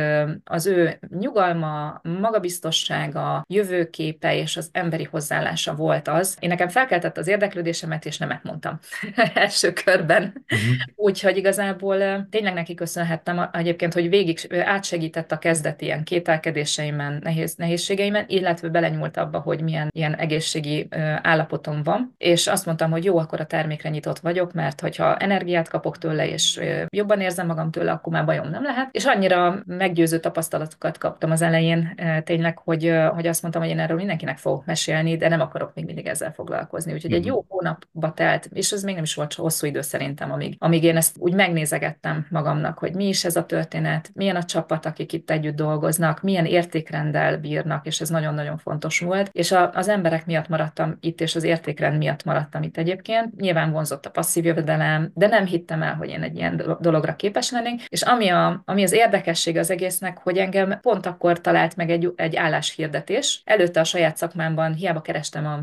az 0.44 0.66
ő 0.66 0.98
nyugalma, 1.18 2.00
magabiztossága, 2.02 3.44
jövőképe 3.48 4.36
és 4.36 4.56
az 4.56 4.68
emberi 4.72 5.04
hozzáállása 5.04 5.74
volt 5.74 6.08
az. 6.08 6.36
Én 6.40 6.48
nekem 6.48 6.68
felkeltett 6.68 7.18
az 7.18 7.26
érdeklődésemet, 7.26 8.04
és 8.04 8.18
nemet 8.18 8.42
mondtam 8.42 8.78
első 9.34 9.72
körben. 9.72 10.22
Uh-huh. 10.22 10.76
Úgyhogy 10.94 11.36
igazából 11.36 12.26
tényleg 12.30 12.54
neki 12.54 12.74
köszönhettem 12.74 13.48
egyébként, 13.52 13.92
hogy 13.92 14.08
végig 14.08 14.62
átsegített 14.64 15.32
a 15.32 15.38
kezdeti 15.38 15.84
ilyen 15.84 16.04
kételkedéseimen, 16.04 17.18
nehéz, 17.22 17.54
nehézségeimen, 17.54 18.24
illetve 18.28 18.68
belenyúlt 18.68 19.16
abba, 19.16 19.38
hogy 19.38 19.60
milyen 19.62 19.88
ilyen 19.92 20.14
egészségi 20.14 20.88
állapotom 21.22 21.71
van, 21.82 22.14
és 22.18 22.46
azt 22.46 22.66
mondtam, 22.66 22.90
hogy 22.90 23.04
jó, 23.04 23.18
akkor 23.18 23.40
a 23.40 23.46
termékre 23.46 23.88
nyitott 23.88 24.18
vagyok, 24.18 24.52
mert 24.52 24.80
hogyha 24.80 25.16
energiát 25.16 25.68
kapok 25.68 25.98
tőle, 25.98 26.28
és 26.28 26.60
jobban 26.88 27.20
érzem 27.20 27.46
magam 27.46 27.70
tőle, 27.70 27.92
akkor 27.92 28.12
már 28.12 28.24
bajom 28.24 28.48
nem 28.48 28.62
lehet. 28.62 28.88
És 28.90 29.04
annyira 29.04 29.62
meggyőző 29.66 30.18
tapasztalatokat 30.18 30.98
kaptam 30.98 31.30
az 31.30 31.42
elején 31.42 32.00
tényleg, 32.24 32.58
hogy, 32.58 32.92
hogy 33.14 33.26
azt 33.26 33.42
mondtam, 33.42 33.62
hogy 33.62 33.70
én 33.70 33.78
erről 33.78 33.96
mindenkinek 33.96 34.38
fogok 34.38 34.64
mesélni, 34.64 35.16
de 35.16 35.28
nem 35.28 35.40
akarok 35.40 35.74
még 35.74 35.84
mindig 35.84 36.06
ezzel 36.06 36.32
foglalkozni. 36.32 36.92
Úgyhogy 36.92 37.12
egy 37.12 37.18
mhm. 37.18 37.28
jó 37.28 37.44
hónapba 37.48 38.12
telt, 38.12 38.48
és 38.52 38.72
ez 38.72 38.82
még 38.82 38.94
nem 38.94 39.02
is 39.02 39.14
volt 39.14 39.34
hosszú 39.34 39.66
idő 39.66 39.80
szerintem, 39.80 40.32
amíg, 40.32 40.56
amíg 40.58 40.84
én 40.84 40.96
ezt 40.96 41.16
úgy 41.18 41.34
megnézegettem 41.34 42.26
magamnak, 42.30 42.78
hogy 42.78 42.94
mi 42.94 43.08
is 43.08 43.24
ez 43.24 43.36
a 43.36 43.46
történet, 43.46 44.10
milyen 44.14 44.36
a 44.36 44.42
csapat, 44.42 44.86
akik 44.86 45.12
itt 45.12 45.30
együtt 45.30 45.56
dolgoznak, 45.56 46.22
milyen 46.22 46.46
értékrenddel 46.46 47.38
bírnak, 47.38 47.86
és 47.86 48.00
ez 48.00 48.08
nagyon-nagyon 48.08 48.58
fontos 48.58 49.00
volt. 49.00 49.28
És 49.32 49.52
a, 49.52 49.70
az 49.74 49.88
emberek 49.88 50.26
miatt 50.26 50.48
maradtam 50.48 50.96
itt, 51.00 51.20
és 51.20 51.34
az 51.34 51.44
értékrend 51.62 51.98
miatt 51.98 52.24
maradtam 52.24 52.62
itt 52.62 52.76
egyébként. 52.76 53.40
Nyilván 53.40 53.72
vonzott 53.72 54.06
a 54.06 54.10
passzív 54.10 54.44
jövedelem, 54.44 55.10
de 55.14 55.26
nem 55.26 55.46
hittem 55.46 55.82
el, 55.82 55.94
hogy 55.94 56.08
én 56.08 56.22
egy 56.22 56.36
ilyen 56.36 56.76
dologra 56.80 57.16
képes 57.16 57.50
lennék. 57.50 57.84
És 57.88 58.02
ami, 58.02 58.28
a, 58.28 58.62
ami 58.64 58.82
az 58.82 58.92
érdekesség 58.92 59.56
az 59.56 59.70
egésznek, 59.70 60.18
hogy 60.18 60.38
engem 60.38 60.80
pont 60.80 61.06
akkor 61.06 61.40
talált 61.40 61.76
meg 61.76 61.90
egy, 61.90 62.12
egy 62.16 62.36
álláshirdetés. 62.36 63.42
Előtte 63.44 63.80
a 63.80 63.84
saját 63.84 64.16
szakmámban 64.16 64.74
hiába 64.74 65.00
kerestem 65.00 65.46
a 65.46 65.60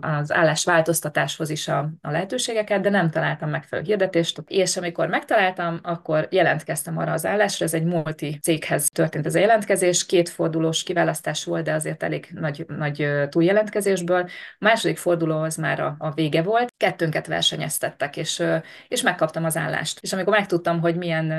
az 0.00 0.32
állásváltoztatáshoz 0.32 1.50
is 1.50 1.68
a, 1.68 1.90
a 2.00 2.10
lehetőségeket, 2.10 2.80
de 2.80 2.90
nem 2.90 3.10
találtam 3.10 3.50
megfelelő 3.50 3.88
hirdetést, 3.88 4.42
és 4.46 4.76
amikor 4.76 5.08
megtaláltam, 5.08 5.78
akkor 5.82 6.28
jelentkeztem 6.30 6.98
arra 6.98 7.12
az 7.12 7.26
állásra, 7.26 7.64
ez 7.64 7.74
egy 7.74 7.84
multi 7.84 8.38
céghez 8.42 8.88
történt 8.88 9.26
ez 9.26 9.34
a 9.34 9.38
jelentkezés, 9.38 10.06
két 10.06 10.28
fordulós 10.28 10.82
kiválasztás 10.82 11.44
volt, 11.44 11.64
de 11.64 11.72
azért 11.72 12.02
elég 12.02 12.28
nagy, 12.34 12.64
nagy 12.68 13.08
túljelentkezésből. 13.28 14.20
A 14.20 14.28
második 14.58 14.96
forduló 14.96 15.38
az 15.40 15.56
már 15.56 15.80
a, 15.80 15.94
a 15.98 16.10
vége 16.10 16.42
volt, 16.42 16.72
kettőnket 16.76 17.26
versenyeztettek, 17.26 18.16
és, 18.16 18.42
és 18.88 19.02
megkaptam 19.02 19.44
az 19.44 19.56
állást. 19.56 19.98
És 20.02 20.12
amikor 20.12 20.32
megtudtam, 20.32 20.80
hogy 20.80 20.96
milyen 20.96 21.34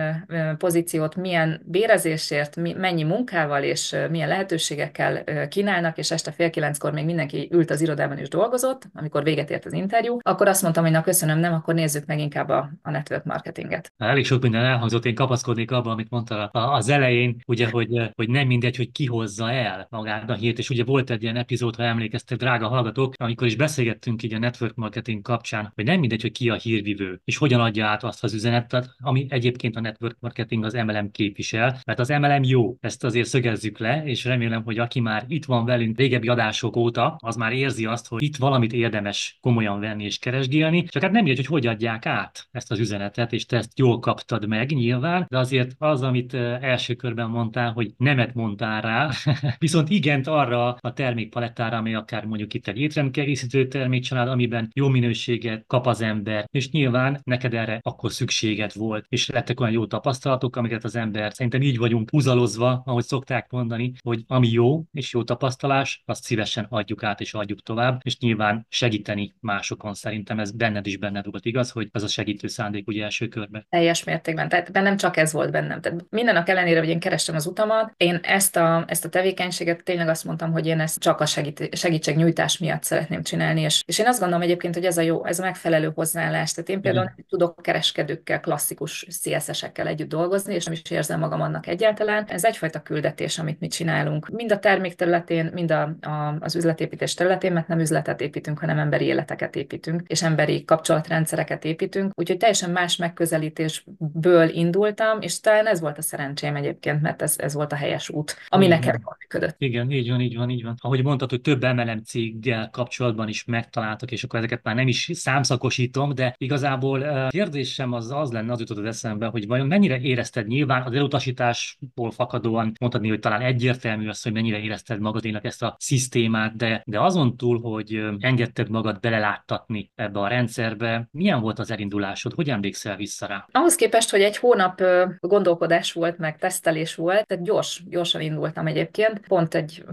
pozíciót, 0.57 1.15
milyen 1.15 1.61
bérezésért, 1.65 2.55
mennyi 2.55 3.03
munkával 3.03 3.63
és 3.63 3.95
milyen 4.09 4.27
lehetőségekkel 4.27 5.23
kínálnak, 5.47 5.97
és 5.97 6.11
este 6.11 6.31
fél 6.31 6.49
kilenckor 6.49 6.91
még 6.91 7.05
mindenki 7.05 7.49
ült 7.51 7.69
az 7.69 7.81
irodában, 7.81 8.16
is 8.17 8.29
dolgozott, 8.29 8.89
amikor 8.93 9.23
véget 9.23 9.49
ért 9.49 9.65
az 9.65 9.73
interjú, 9.73 10.17
akkor 10.21 10.47
azt 10.47 10.61
mondtam, 10.61 10.83
hogy 10.83 10.91
na 10.91 11.01
köszönöm, 11.01 11.39
nem, 11.39 11.53
akkor 11.53 11.73
nézzük 11.73 12.05
meg 12.05 12.19
inkább 12.19 12.49
a, 12.49 12.71
a 12.81 12.91
network 12.91 13.23
marketinget. 13.23 13.91
Elég 13.97 14.25
sok 14.25 14.41
minden 14.41 14.63
elhangzott, 14.63 15.05
én 15.05 15.15
kapaszkodnék 15.15 15.71
abban, 15.71 15.91
amit 15.91 16.09
mondta 16.09 16.45
az 16.45 16.89
elején, 16.89 17.37
ugye, 17.47 17.69
hogy, 17.69 18.11
hogy 18.15 18.29
nem 18.29 18.47
mindegy, 18.47 18.75
hogy 18.75 18.91
ki 18.91 19.05
hozza 19.05 19.51
el 19.51 19.87
magát 19.89 20.29
a 20.29 20.33
hírt, 20.33 20.57
és 20.57 20.69
ugye 20.69 20.83
volt 20.83 21.09
egy 21.09 21.23
ilyen 21.23 21.35
epizód, 21.35 21.75
ha 21.75 21.83
emlékeztek, 21.83 22.37
drága 22.37 22.67
hallgatók, 22.67 23.13
amikor 23.17 23.47
is 23.47 23.55
beszélgettünk 23.55 24.23
így 24.23 24.33
a 24.33 24.39
network 24.39 24.75
marketing 24.75 25.21
kapcsán, 25.21 25.71
hogy 25.75 25.85
nem 25.85 25.99
mindegy, 25.99 26.21
hogy 26.21 26.31
ki 26.31 26.49
a 26.49 26.55
hírvivő, 26.55 27.21
és 27.23 27.37
hogyan 27.37 27.61
adja 27.61 27.85
át 27.85 28.03
azt 28.03 28.23
az 28.23 28.33
üzenetet, 28.33 28.89
ami 28.99 29.25
egyébként 29.29 29.75
a 29.75 29.79
network 29.79 30.17
marketing 30.19 30.63
az 30.63 30.73
MLM 30.73 31.11
képvisel, 31.11 31.79
mert 31.85 31.99
az 31.99 32.09
MLM 32.09 32.43
jó, 32.43 32.75
ezt 32.79 33.03
azért 33.03 33.27
szögezzük 33.27 33.77
le, 33.77 34.03
és 34.05 34.25
remélem, 34.25 34.63
hogy 34.63 34.77
aki 34.77 34.99
már 34.99 35.23
itt 35.27 35.45
van 35.45 35.65
velünk 35.65 35.97
régebbi 35.97 36.27
adások 36.27 36.75
óta, 36.75 37.15
az 37.19 37.35
már 37.35 37.51
érzi 37.53 37.85
azt, 37.85 38.06
hogy 38.07 38.23
itt 38.23 38.37
valamit 38.37 38.73
érdemes 38.73 39.37
komolyan 39.41 39.79
venni 39.79 40.03
és 40.03 40.17
keresgélni, 40.17 40.83
csak 40.83 41.01
hát 41.01 41.11
nem 41.11 41.25
értjük, 41.25 41.47
hogy 41.47 41.57
hogy 41.57 41.67
adják 41.67 42.05
át 42.05 42.47
ezt 42.51 42.71
az 42.71 42.79
üzenetet, 42.79 43.33
és 43.33 43.45
te 43.45 43.57
ezt 43.57 43.79
jól 43.79 43.99
kaptad 43.99 44.47
meg 44.47 44.71
nyilván, 44.71 45.25
de 45.29 45.37
azért 45.37 45.75
az, 45.77 46.01
amit 46.01 46.33
első 46.33 46.93
körben 46.93 47.29
mondtál, 47.29 47.71
hogy 47.71 47.93
nemet 47.97 48.33
mondtál 48.33 48.81
rá, 48.81 49.09
viszont 49.59 49.89
igent 49.89 50.27
arra 50.27 50.77
a 50.79 50.93
termékpalettára, 50.93 51.77
ami 51.77 51.95
akár 51.95 52.25
mondjuk 52.25 52.53
itt 52.53 52.67
egy 52.67 52.79
étrendkiegészítő 52.79 53.67
termékcsalád, 53.67 54.27
amiben 54.27 54.69
jó 54.73 54.87
minőséget 54.87 55.63
kap 55.67 55.87
az 55.87 56.01
ember, 56.01 56.45
és 56.51 56.69
nyilván 56.69 57.19
neked 57.23 57.53
erre 57.53 57.79
akkor 57.81 58.11
szükséged 58.11 58.75
volt, 58.75 59.05
és 59.09 59.29
lettek 59.29 59.59
olyan 59.59 59.73
jó 59.73 59.85
tapasztalatok, 59.85 60.55
amiket 60.55 60.83
az 60.83 60.95
ember 60.95 61.33
szerintem 61.33 61.61
így 61.61 61.77
vagyunk 61.77 62.09
húzalozva, 62.09 62.81
ahogy 62.85 63.03
szokták 63.03 63.51
mondani, 63.51 63.93
hogy 64.03 64.23
ami 64.27 64.49
jó 64.49 64.83
és 64.91 65.13
jó 65.13 65.23
tapasztalás, 65.23 66.03
azt 66.05 66.23
szívesen 66.23 66.65
adjuk 66.69 67.03
át 67.03 67.21
és 67.21 67.33
adjuk 67.33 67.61
tovább 67.61 67.96
és 68.03 68.17
nyilván 68.17 68.65
segíteni 68.69 69.35
másokon. 69.39 69.93
Szerintem 69.93 70.39
ez 70.39 70.51
benned 70.51 70.87
is 70.87 70.97
benned 70.97 71.25
volt, 71.25 71.45
igaz, 71.45 71.71
hogy 71.71 71.89
ez 71.91 72.03
a 72.03 72.07
segítő 72.07 72.47
szándék 72.47 72.87
ugye 72.87 73.03
első 73.03 73.27
körben. 73.27 73.65
Teljes 73.69 74.03
mértékben. 74.03 74.49
Tehát 74.49 74.71
bennem 74.71 74.97
csak 74.97 75.17
ez 75.17 75.33
volt 75.33 75.51
bennem. 75.51 75.81
Tehát 75.81 76.05
mindennek 76.09 76.49
ellenére, 76.49 76.79
hogy 76.79 76.89
én 76.89 76.99
kerestem 76.99 77.35
az 77.35 77.45
utamat, 77.45 77.93
én 77.97 78.19
ezt 78.23 78.55
a, 78.55 78.85
ezt 78.87 79.05
a 79.05 79.09
tevékenységet 79.09 79.83
tényleg 79.83 80.07
azt 80.07 80.25
mondtam, 80.25 80.51
hogy 80.51 80.65
én 80.65 80.79
ezt 80.79 80.99
csak 80.99 81.21
a 81.21 81.25
segít, 81.25 81.75
segítségnyújtás 81.75 82.57
miatt 82.57 82.83
szeretném 82.83 83.23
csinálni, 83.23 83.61
és, 83.61 83.83
és 83.85 83.99
én 83.99 84.07
azt 84.07 84.19
gondolom 84.19 84.43
egyébként, 84.43 84.73
hogy 84.73 84.85
ez 84.85 84.97
a 84.97 85.01
jó, 85.01 85.25
ez 85.25 85.39
a 85.39 85.43
megfelelő 85.43 85.91
hozzáállás. 85.95 86.51
Tehát 86.51 86.69
én 86.69 86.81
például 86.81 87.09
Igen. 87.13 87.25
tudok 87.29 87.61
kereskedőkkel, 87.61 88.39
klasszikus 88.39 89.05
CSS-ekkel 89.09 89.87
együtt 89.87 90.09
dolgozni, 90.09 90.53
és 90.53 90.65
nem 90.65 90.73
is 90.73 90.81
érzem 90.91 91.19
magam 91.19 91.41
annak 91.41 91.67
egyáltalán. 91.67 92.25
Ez 92.27 92.43
egyfajta 92.43 92.81
küldetés, 92.81 93.39
amit 93.39 93.59
mi 93.59 93.67
csinálunk. 93.67 94.29
Mind 94.29 94.51
a 94.51 94.59
termék 94.59 94.95
területén, 94.95 95.49
mind 95.53 95.71
a, 95.71 95.81
a, 96.01 96.35
az 96.39 96.55
üzletépítés 96.55 97.13
területén, 97.13 97.53
mert 97.53 97.67
nem 97.67 97.79
üzletet 97.87 98.21
építünk, 98.21 98.59
hanem 98.59 98.77
emberi 98.77 99.05
életeket 99.05 99.55
építünk, 99.55 100.01
és 100.07 100.23
emberi 100.23 100.65
kapcsolatrendszereket 100.65 101.65
építünk. 101.65 102.11
Úgyhogy 102.15 102.37
teljesen 102.37 102.71
más 102.71 102.95
megközelítésből 102.95 104.49
indultam, 104.49 105.21
és 105.21 105.39
talán 105.39 105.67
ez 105.67 105.79
volt 105.79 105.97
a 105.97 106.01
szerencsém 106.01 106.55
egyébként, 106.55 107.01
mert 107.01 107.21
ez, 107.21 107.35
ez 107.37 107.53
volt 107.53 107.71
a 107.71 107.75
helyes 107.75 108.09
út, 108.09 108.35
ami 108.47 108.65
Igen. 108.65 108.79
nekem 108.79 109.01
működött. 109.19 109.55
Igen, 109.57 109.91
így 109.91 110.09
van, 110.09 110.21
így 110.21 110.37
van, 110.37 110.49
így 110.49 110.63
van. 110.63 110.75
Ahogy 110.79 111.03
mondtad, 111.03 111.29
hogy 111.29 111.41
több 111.41 111.61
MLM 111.61 112.03
céggel 112.03 112.69
kapcsolatban 112.69 113.27
is 113.27 113.45
megtaláltak, 113.45 114.11
és 114.11 114.23
akkor 114.23 114.39
ezeket 114.39 114.63
már 114.63 114.75
nem 114.75 114.87
is 114.87 115.09
számszakosítom, 115.13 116.13
de 116.13 116.35
igazából 116.37 117.01
a 117.01 117.27
kérdésem 117.27 117.93
az 117.93 118.11
az 118.11 118.31
lenne, 118.31 118.51
az 118.51 118.59
jutott 118.59 118.77
az 118.77 118.85
eszembe, 118.85 119.25
hogy 119.25 119.47
vajon 119.47 119.67
mennyire 119.67 119.99
érezted 119.99 120.47
nyilván 120.47 120.81
az 120.81 120.93
elutasításból 120.93 122.11
fakadóan 122.11 122.73
mondhatni, 122.79 123.09
hogy 123.09 123.19
talán 123.19 123.41
egyértelmű 123.41 124.07
az, 124.07 124.21
hogy 124.21 124.33
mennyire 124.33 124.59
érezted 124.59 124.99
magadénak 124.99 125.45
ezt 125.45 125.63
a 125.63 125.75
szisztémát, 125.79 126.55
de, 126.55 126.81
de 126.85 126.99
azon 126.99 127.37
túl, 127.37 127.59
hogy 127.59 127.76
engedted 128.19 128.69
magad 128.69 128.99
beleláttatni 128.99 129.91
ebbe 129.95 130.19
a 130.19 130.27
rendszerbe. 130.27 131.07
Milyen 131.11 131.39
volt 131.39 131.59
az 131.59 131.71
elindulásod? 131.71 132.33
Hogy 132.33 132.49
emlékszel 132.49 132.95
vissza 132.95 133.25
rá? 133.25 133.45
Ahhoz 133.51 133.75
képest, 133.75 134.09
hogy 134.09 134.21
egy 134.21 134.37
hónap 134.37 134.81
gondolkodás 135.19 135.93
volt, 135.93 136.17
meg 136.17 136.37
tesztelés 136.37 136.95
volt, 136.95 137.25
tehát 137.25 137.43
gyors, 137.43 137.83
gyorsan 137.89 138.21
indultam 138.21 138.67
egyébként. 138.67 139.19
Pont 139.27 139.55
egy 139.55 139.83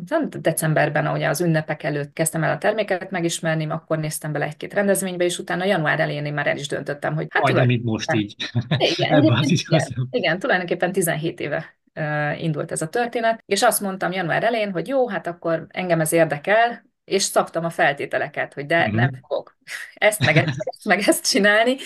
decemberben, 0.41 1.07
ugye 1.07 1.29
az 1.29 1.41
ünnepek 1.41 1.83
előtt 1.83 2.13
kezdtem 2.13 2.43
el 2.43 2.55
a 2.55 2.59
terméket 2.59 3.11
megismerni, 3.11 3.67
akkor 3.69 3.99
néztem 3.99 4.33
bele 4.33 4.45
egy-két 4.45 4.75
rendezvénybe, 4.75 5.25
és 5.25 5.39
utána 5.39 5.65
január 5.65 6.01
elején 6.01 6.25
én 6.25 6.35
már 6.35 6.47
el 6.47 6.57
is 6.57 6.69
döntöttem, 6.69 7.15
hogy 7.15 7.27
hát 7.31 7.43
Majdnem, 7.43 7.67
mint 7.67 7.85
most 7.85 8.13
így. 8.13 8.35
Igen, 8.79 9.23
igen, 9.43 10.09
igen, 10.11 10.39
tulajdonképpen 10.39 10.93
17 10.93 11.41
éve 11.41 11.77
indult 12.39 12.73
ez 12.73 12.83
a 12.83 12.89
történet, 12.89 13.43
és 13.47 13.63
azt 13.63 13.81
mondtam 13.81 14.13
január 14.13 14.45
elején, 14.45 14.73
hogy 14.73 14.89
jó, 14.89 15.09
hát 15.09 15.27
akkor 15.27 15.67
engem 15.69 16.01
ez 16.01 16.13
érdekel, 16.13 16.85
és 17.05 17.23
szabtam 17.23 17.65
a 17.65 17.71
feltételeket, 17.71 18.55
hogy 18.55 18.67
de 18.67 18.79
uh-huh. 18.79 18.95
nem 18.95 19.11
fogok 19.21 19.57
ezt 19.95 20.25
meg 20.25 20.37
ezt, 20.37 20.49
ezt 20.49 20.85
meg 20.93 20.99
ezt 21.07 21.31
csinálni, 21.31 21.77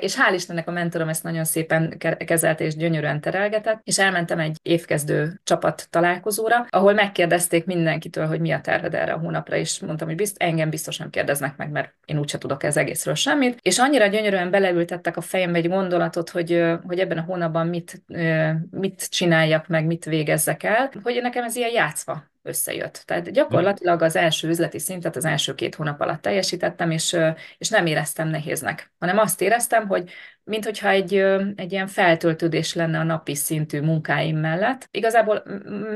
és 0.00 0.16
hál' 0.16 0.34
Istennek 0.34 0.68
a 0.68 0.70
mentorom 0.70 1.08
ezt 1.08 1.22
nagyon 1.22 1.44
szépen 1.44 1.98
kezelte 1.98 2.64
és 2.64 2.76
gyönyörűen 2.76 3.20
terelgetett, 3.20 3.80
és 3.84 3.98
elmentem 3.98 4.38
egy 4.38 4.58
évkezdő 4.62 5.40
csapat 5.44 5.86
találkozóra, 5.90 6.66
ahol 6.68 6.92
megkérdezték 6.92 7.64
mindenkitől, 7.64 8.26
hogy 8.26 8.40
mi 8.40 8.50
a 8.52 8.60
terved 8.60 8.94
erre 8.94 9.12
a 9.12 9.18
hónapra, 9.18 9.56
és 9.56 9.80
mondtam, 9.80 10.08
hogy 10.08 10.16
bizt, 10.16 10.42
engem 10.42 10.70
biztos 10.70 10.96
nem 10.96 11.10
kérdeznek 11.10 11.56
meg, 11.56 11.70
mert 11.70 11.94
én 12.04 12.18
úgyse 12.18 12.38
tudok 12.38 12.62
ez 12.62 12.76
egészről 12.76 13.14
semmit, 13.14 13.58
és 13.62 13.78
annyira 13.78 14.06
gyönyörűen 14.06 14.50
beleültettek 14.50 15.16
a 15.16 15.20
fejembe 15.20 15.58
egy 15.58 15.68
gondolatot, 15.68 16.30
hogy, 16.30 16.64
hogy 16.86 16.98
ebben 16.98 17.18
a 17.18 17.24
hónapban 17.24 17.66
mit, 17.66 18.02
mit 18.70 19.10
csináljak 19.10 19.66
meg, 19.66 19.86
mit 19.86 20.04
végezzek 20.04 20.62
el, 20.62 20.90
hogy 21.02 21.18
nekem 21.22 21.44
ez 21.44 21.56
ilyen 21.56 21.72
játszva 21.72 22.29
összejött. 22.42 23.02
Tehát 23.06 23.32
gyakorlatilag 23.32 24.02
az 24.02 24.16
első 24.16 24.48
üzleti 24.48 24.78
szintet 24.78 25.16
az 25.16 25.24
első 25.24 25.54
két 25.54 25.74
hónap 25.74 26.00
alatt 26.00 26.20
teljesítettem, 26.20 26.90
és, 26.90 27.16
és 27.58 27.68
nem 27.68 27.86
éreztem 27.86 28.28
nehéznek, 28.28 28.92
hanem 28.98 29.18
azt 29.18 29.40
éreztem, 29.40 29.86
hogy 29.86 30.10
minthogyha 30.44 30.88
egy, 30.88 31.14
egy 31.56 31.72
ilyen 31.72 31.86
feltöltődés 31.86 32.74
lenne 32.74 32.98
a 32.98 33.02
napi 33.02 33.34
szintű 33.34 33.80
munkáim 33.80 34.38
mellett. 34.38 34.88
Igazából 34.90 35.42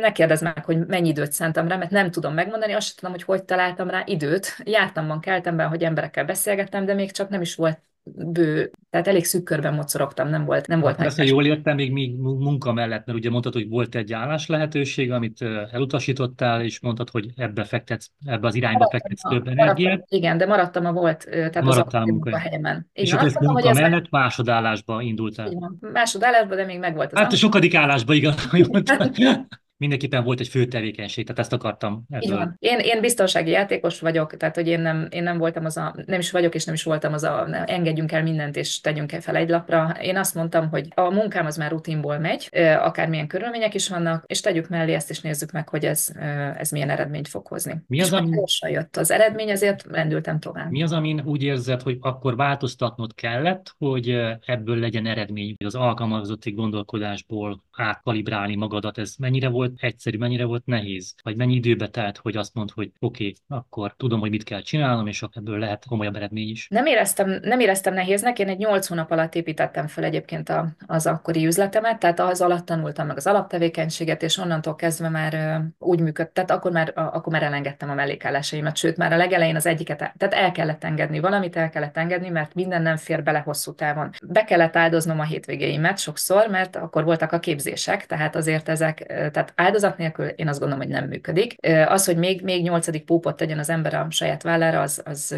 ne 0.00 0.12
kérdezz 0.12 0.42
meg, 0.42 0.64
hogy 0.64 0.86
mennyi 0.86 1.08
időt 1.08 1.32
szántam 1.32 1.68
rá, 1.68 1.76
mert 1.76 1.90
nem 1.90 2.10
tudom 2.10 2.34
megmondani, 2.34 2.72
azt 2.72 2.86
sem 2.86 2.96
tudom, 2.96 3.12
hogy 3.12 3.22
hogy 3.22 3.44
találtam 3.44 3.90
rá 3.90 4.02
időt. 4.06 4.56
Jártam 4.64 5.06
van, 5.06 5.20
keltem 5.20 5.56
be, 5.56 5.64
hogy 5.64 5.84
emberekkel 5.84 6.24
beszélgettem, 6.24 6.84
de 6.84 6.94
még 6.94 7.12
csak 7.12 7.28
nem 7.28 7.40
is 7.40 7.54
volt 7.54 7.78
bő, 8.04 8.70
tehát 8.90 9.08
elég 9.08 9.24
szűk 9.24 9.42
körben 9.42 9.74
mocorogtam, 9.74 10.28
nem 10.28 10.44
volt, 10.44 10.66
nem 10.66 10.80
volt 10.80 11.00
Ezt, 11.00 11.24
jól 11.24 11.46
értem, 11.46 11.76
még, 11.76 11.92
még 11.92 12.16
munka 12.16 12.72
mellett, 12.72 13.06
mert 13.06 13.18
ugye 13.18 13.30
mondtad, 13.30 13.52
hogy 13.52 13.68
volt 13.68 13.94
egy 13.94 14.12
állás 14.12 14.46
lehetőség, 14.46 15.12
amit 15.12 15.42
elutasítottál, 15.70 16.62
és 16.62 16.80
mondtad, 16.80 17.10
hogy 17.10 17.30
ebbe 17.36 17.64
fektetsz, 17.64 18.06
ebbe 18.24 18.46
az 18.46 18.54
irányba 18.54 18.78
maradtam 18.78 19.00
fektetsz 19.00 19.24
a, 19.24 19.28
több 19.28 19.58
energiát. 19.58 20.04
Igen, 20.08 20.38
de 20.38 20.46
maradtam 20.46 20.86
a 20.86 20.92
volt, 20.92 21.26
tehát 21.30 21.62
Maradtál 21.62 22.02
az 22.02 22.08
a 22.08 22.12
munkahelyemen. 22.12 22.88
És 22.92 23.12
akkor 23.12 23.32
mondom, 23.32 23.52
munka 23.52 23.68
hogy 23.68 23.80
mellett 23.80 24.02
ez 24.02 24.08
másodállásba 24.10 25.02
indultál. 25.02 25.50
Igen, 25.50 25.78
másodállásba, 25.92 26.54
de 26.54 26.64
még 26.64 26.78
megvolt 26.78 27.12
az 27.12 27.18
Hát 27.18 27.32
a 27.32 27.36
sokadik 27.36 27.74
állásba, 27.74 28.14
igaz, 28.14 28.48
mindenképpen 29.76 30.24
volt 30.24 30.40
egy 30.40 30.48
fő 30.48 30.64
tevékenység, 30.64 31.24
tehát 31.24 31.40
ezt 31.40 31.52
akartam 31.52 32.04
ebből. 32.10 32.36
van. 32.36 32.56
Én, 32.58 32.78
én 32.78 33.00
biztonsági 33.00 33.50
játékos 33.50 34.00
vagyok, 34.00 34.36
tehát 34.36 34.54
hogy 34.54 34.68
én 34.68 34.80
nem, 34.80 35.06
én 35.10 35.22
nem 35.22 35.38
voltam 35.38 35.64
az 35.64 35.76
a, 35.76 35.94
nem 36.06 36.18
is 36.18 36.30
vagyok, 36.30 36.54
és 36.54 36.64
nem 36.64 36.74
is 36.74 36.82
voltam 36.82 37.12
az 37.12 37.22
a, 37.22 37.48
engedjünk 37.66 38.12
el 38.12 38.22
mindent, 38.22 38.56
és 38.56 38.80
tegyünk 38.80 39.12
el 39.12 39.20
fel 39.20 39.36
egy 39.36 39.48
lapra. 39.48 39.96
Én 40.02 40.16
azt 40.16 40.34
mondtam, 40.34 40.68
hogy 40.68 40.88
a 40.94 41.10
munkám 41.10 41.46
az 41.46 41.56
már 41.56 41.70
rutinból 41.70 42.18
megy, 42.18 42.48
akármilyen 42.78 43.26
körülmények 43.26 43.74
is 43.74 43.88
vannak, 43.88 44.24
és 44.26 44.40
tegyük 44.40 44.68
mellé 44.68 44.92
ezt, 44.92 45.10
és 45.10 45.20
nézzük 45.20 45.50
meg, 45.50 45.68
hogy 45.68 45.84
ez, 45.84 46.12
ez 46.58 46.70
milyen 46.70 46.90
eredményt 46.90 47.28
fog 47.28 47.46
hozni. 47.46 47.82
Mi 47.86 48.00
az, 48.00 48.12
ami... 48.12 48.36
jött 48.68 48.96
az 48.96 49.10
eredmény, 49.10 49.50
ezért 49.50 49.86
rendültem 49.90 50.38
tovább. 50.40 50.70
Mi 50.70 50.82
az, 50.82 50.92
amin 50.92 51.22
úgy 51.24 51.42
érzed, 51.42 51.82
hogy 51.82 51.96
akkor 52.00 52.36
változtatnod 52.36 53.14
kellett, 53.14 53.74
hogy 53.78 54.08
ebből 54.46 54.78
legyen 54.78 55.06
eredmény, 55.06 55.54
hogy 55.58 55.66
az 55.66 55.74
alkalmazotti 55.74 56.50
gondolkodásból 56.50 57.62
átkalibrálni 57.72 58.54
magadat, 58.54 58.98
ez 58.98 59.14
mennyire 59.18 59.48
volt 59.48 59.63
egyszerű, 59.76 60.18
mennyire 60.18 60.44
volt 60.44 60.66
nehéz, 60.66 61.14
vagy 61.22 61.36
mennyi 61.36 61.54
időbe 61.54 61.88
telt, 61.88 62.16
hogy 62.16 62.36
azt 62.36 62.54
mond, 62.54 62.70
hogy 62.70 62.92
oké, 62.98 63.24
okay, 63.24 63.58
akkor 63.58 63.94
tudom, 63.96 64.20
hogy 64.20 64.30
mit 64.30 64.44
kell 64.44 64.60
csinálnom, 64.60 65.06
és 65.06 65.24
ebből 65.32 65.58
lehet 65.58 65.84
komolyabb 65.88 66.16
eredmény 66.16 66.48
is. 66.48 66.66
Nem 66.70 66.86
éreztem, 66.86 67.38
nem 67.42 67.60
éreztem 67.60 67.94
nehéznek, 67.94 68.38
én 68.38 68.48
egy 68.48 68.58
nyolc 68.58 68.86
hónap 68.86 69.10
alatt 69.10 69.34
építettem 69.34 69.86
fel 69.86 70.04
egyébként 70.04 70.48
a, 70.48 70.68
az 70.86 71.06
akkori 71.06 71.46
üzletemet, 71.46 71.98
tehát 71.98 72.20
az 72.20 72.40
alatt 72.40 72.64
tanultam 72.64 73.06
meg 73.06 73.16
az 73.16 73.26
alaptevékenységet, 73.26 74.22
és 74.22 74.38
onnantól 74.38 74.74
kezdve 74.74 75.08
már 75.08 75.62
úgy 75.78 76.00
működött, 76.00 76.34
tehát 76.34 76.50
akkor 76.50 76.72
már, 76.72 76.92
akkor 76.94 77.32
már 77.32 77.42
elengedtem 77.42 77.90
a 77.90 77.94
mellékállásaimat, 77.94 78.76
sőt 78.76 78.96
már 78.96 79.12
a 79.12 79.16
legelején 79.16 79.56
az 79.56 79.66
egyiket, 79.66 79.98
tehát 79.98 80.34
el 80.34 80.52
kellett 80.52 80.84
engedni 80.84 81.20
valamit, 81.20 81.56
el 81.56 81.70
kellett 81.70 81.96
engedni, 81.96 82.28
mert 82.28 82.54
minden 82.54 82.82
nem 82.82 82.96
fér 82.96 83.22
bele 83.22 83.38
hosszú 83.38 83.74
távon. 83.74 84.10
Be 84.26 84.44
kellett 84.44 84.76
áldoznom 84.76 85.20
a 85.20 85.24
hétvégéimet 85.24 85.98
sokszor, 85.98 86.48
mert 86.48 86.76
akkor 86.76 87.04
voltak 87.04 87.32
a 87.32 87.38
képzések, 87.38 88.06
tehát 88.06 88.36
azért 88.36 88.68
ezek, 88.68 89.06
tehát 89.06 89.52
áldozat 89.54 89.98
nélkül 89.98 90.26
én 90.26 90.48
azt 90.48 90.58
gondolom, 90.60 90.84
hogy 90.84 90.92
nem 90.92 91.08
működik. 91.08 91.56
Az, 91.86 92.04
hogy 92.04 92.16
még, 92.16 92.42
még 92.42 92.62
nyolcadik 92.62 93.04
pópot 93.04 93.36
tegyen 93.36 93.58
az 93.58 93.70
ember 93.70 93.94
a 93.94 94.06
saját 94.10 94.42
vállára, 94.42 94.80
az, 94.80 95.02
az 95.04 95.36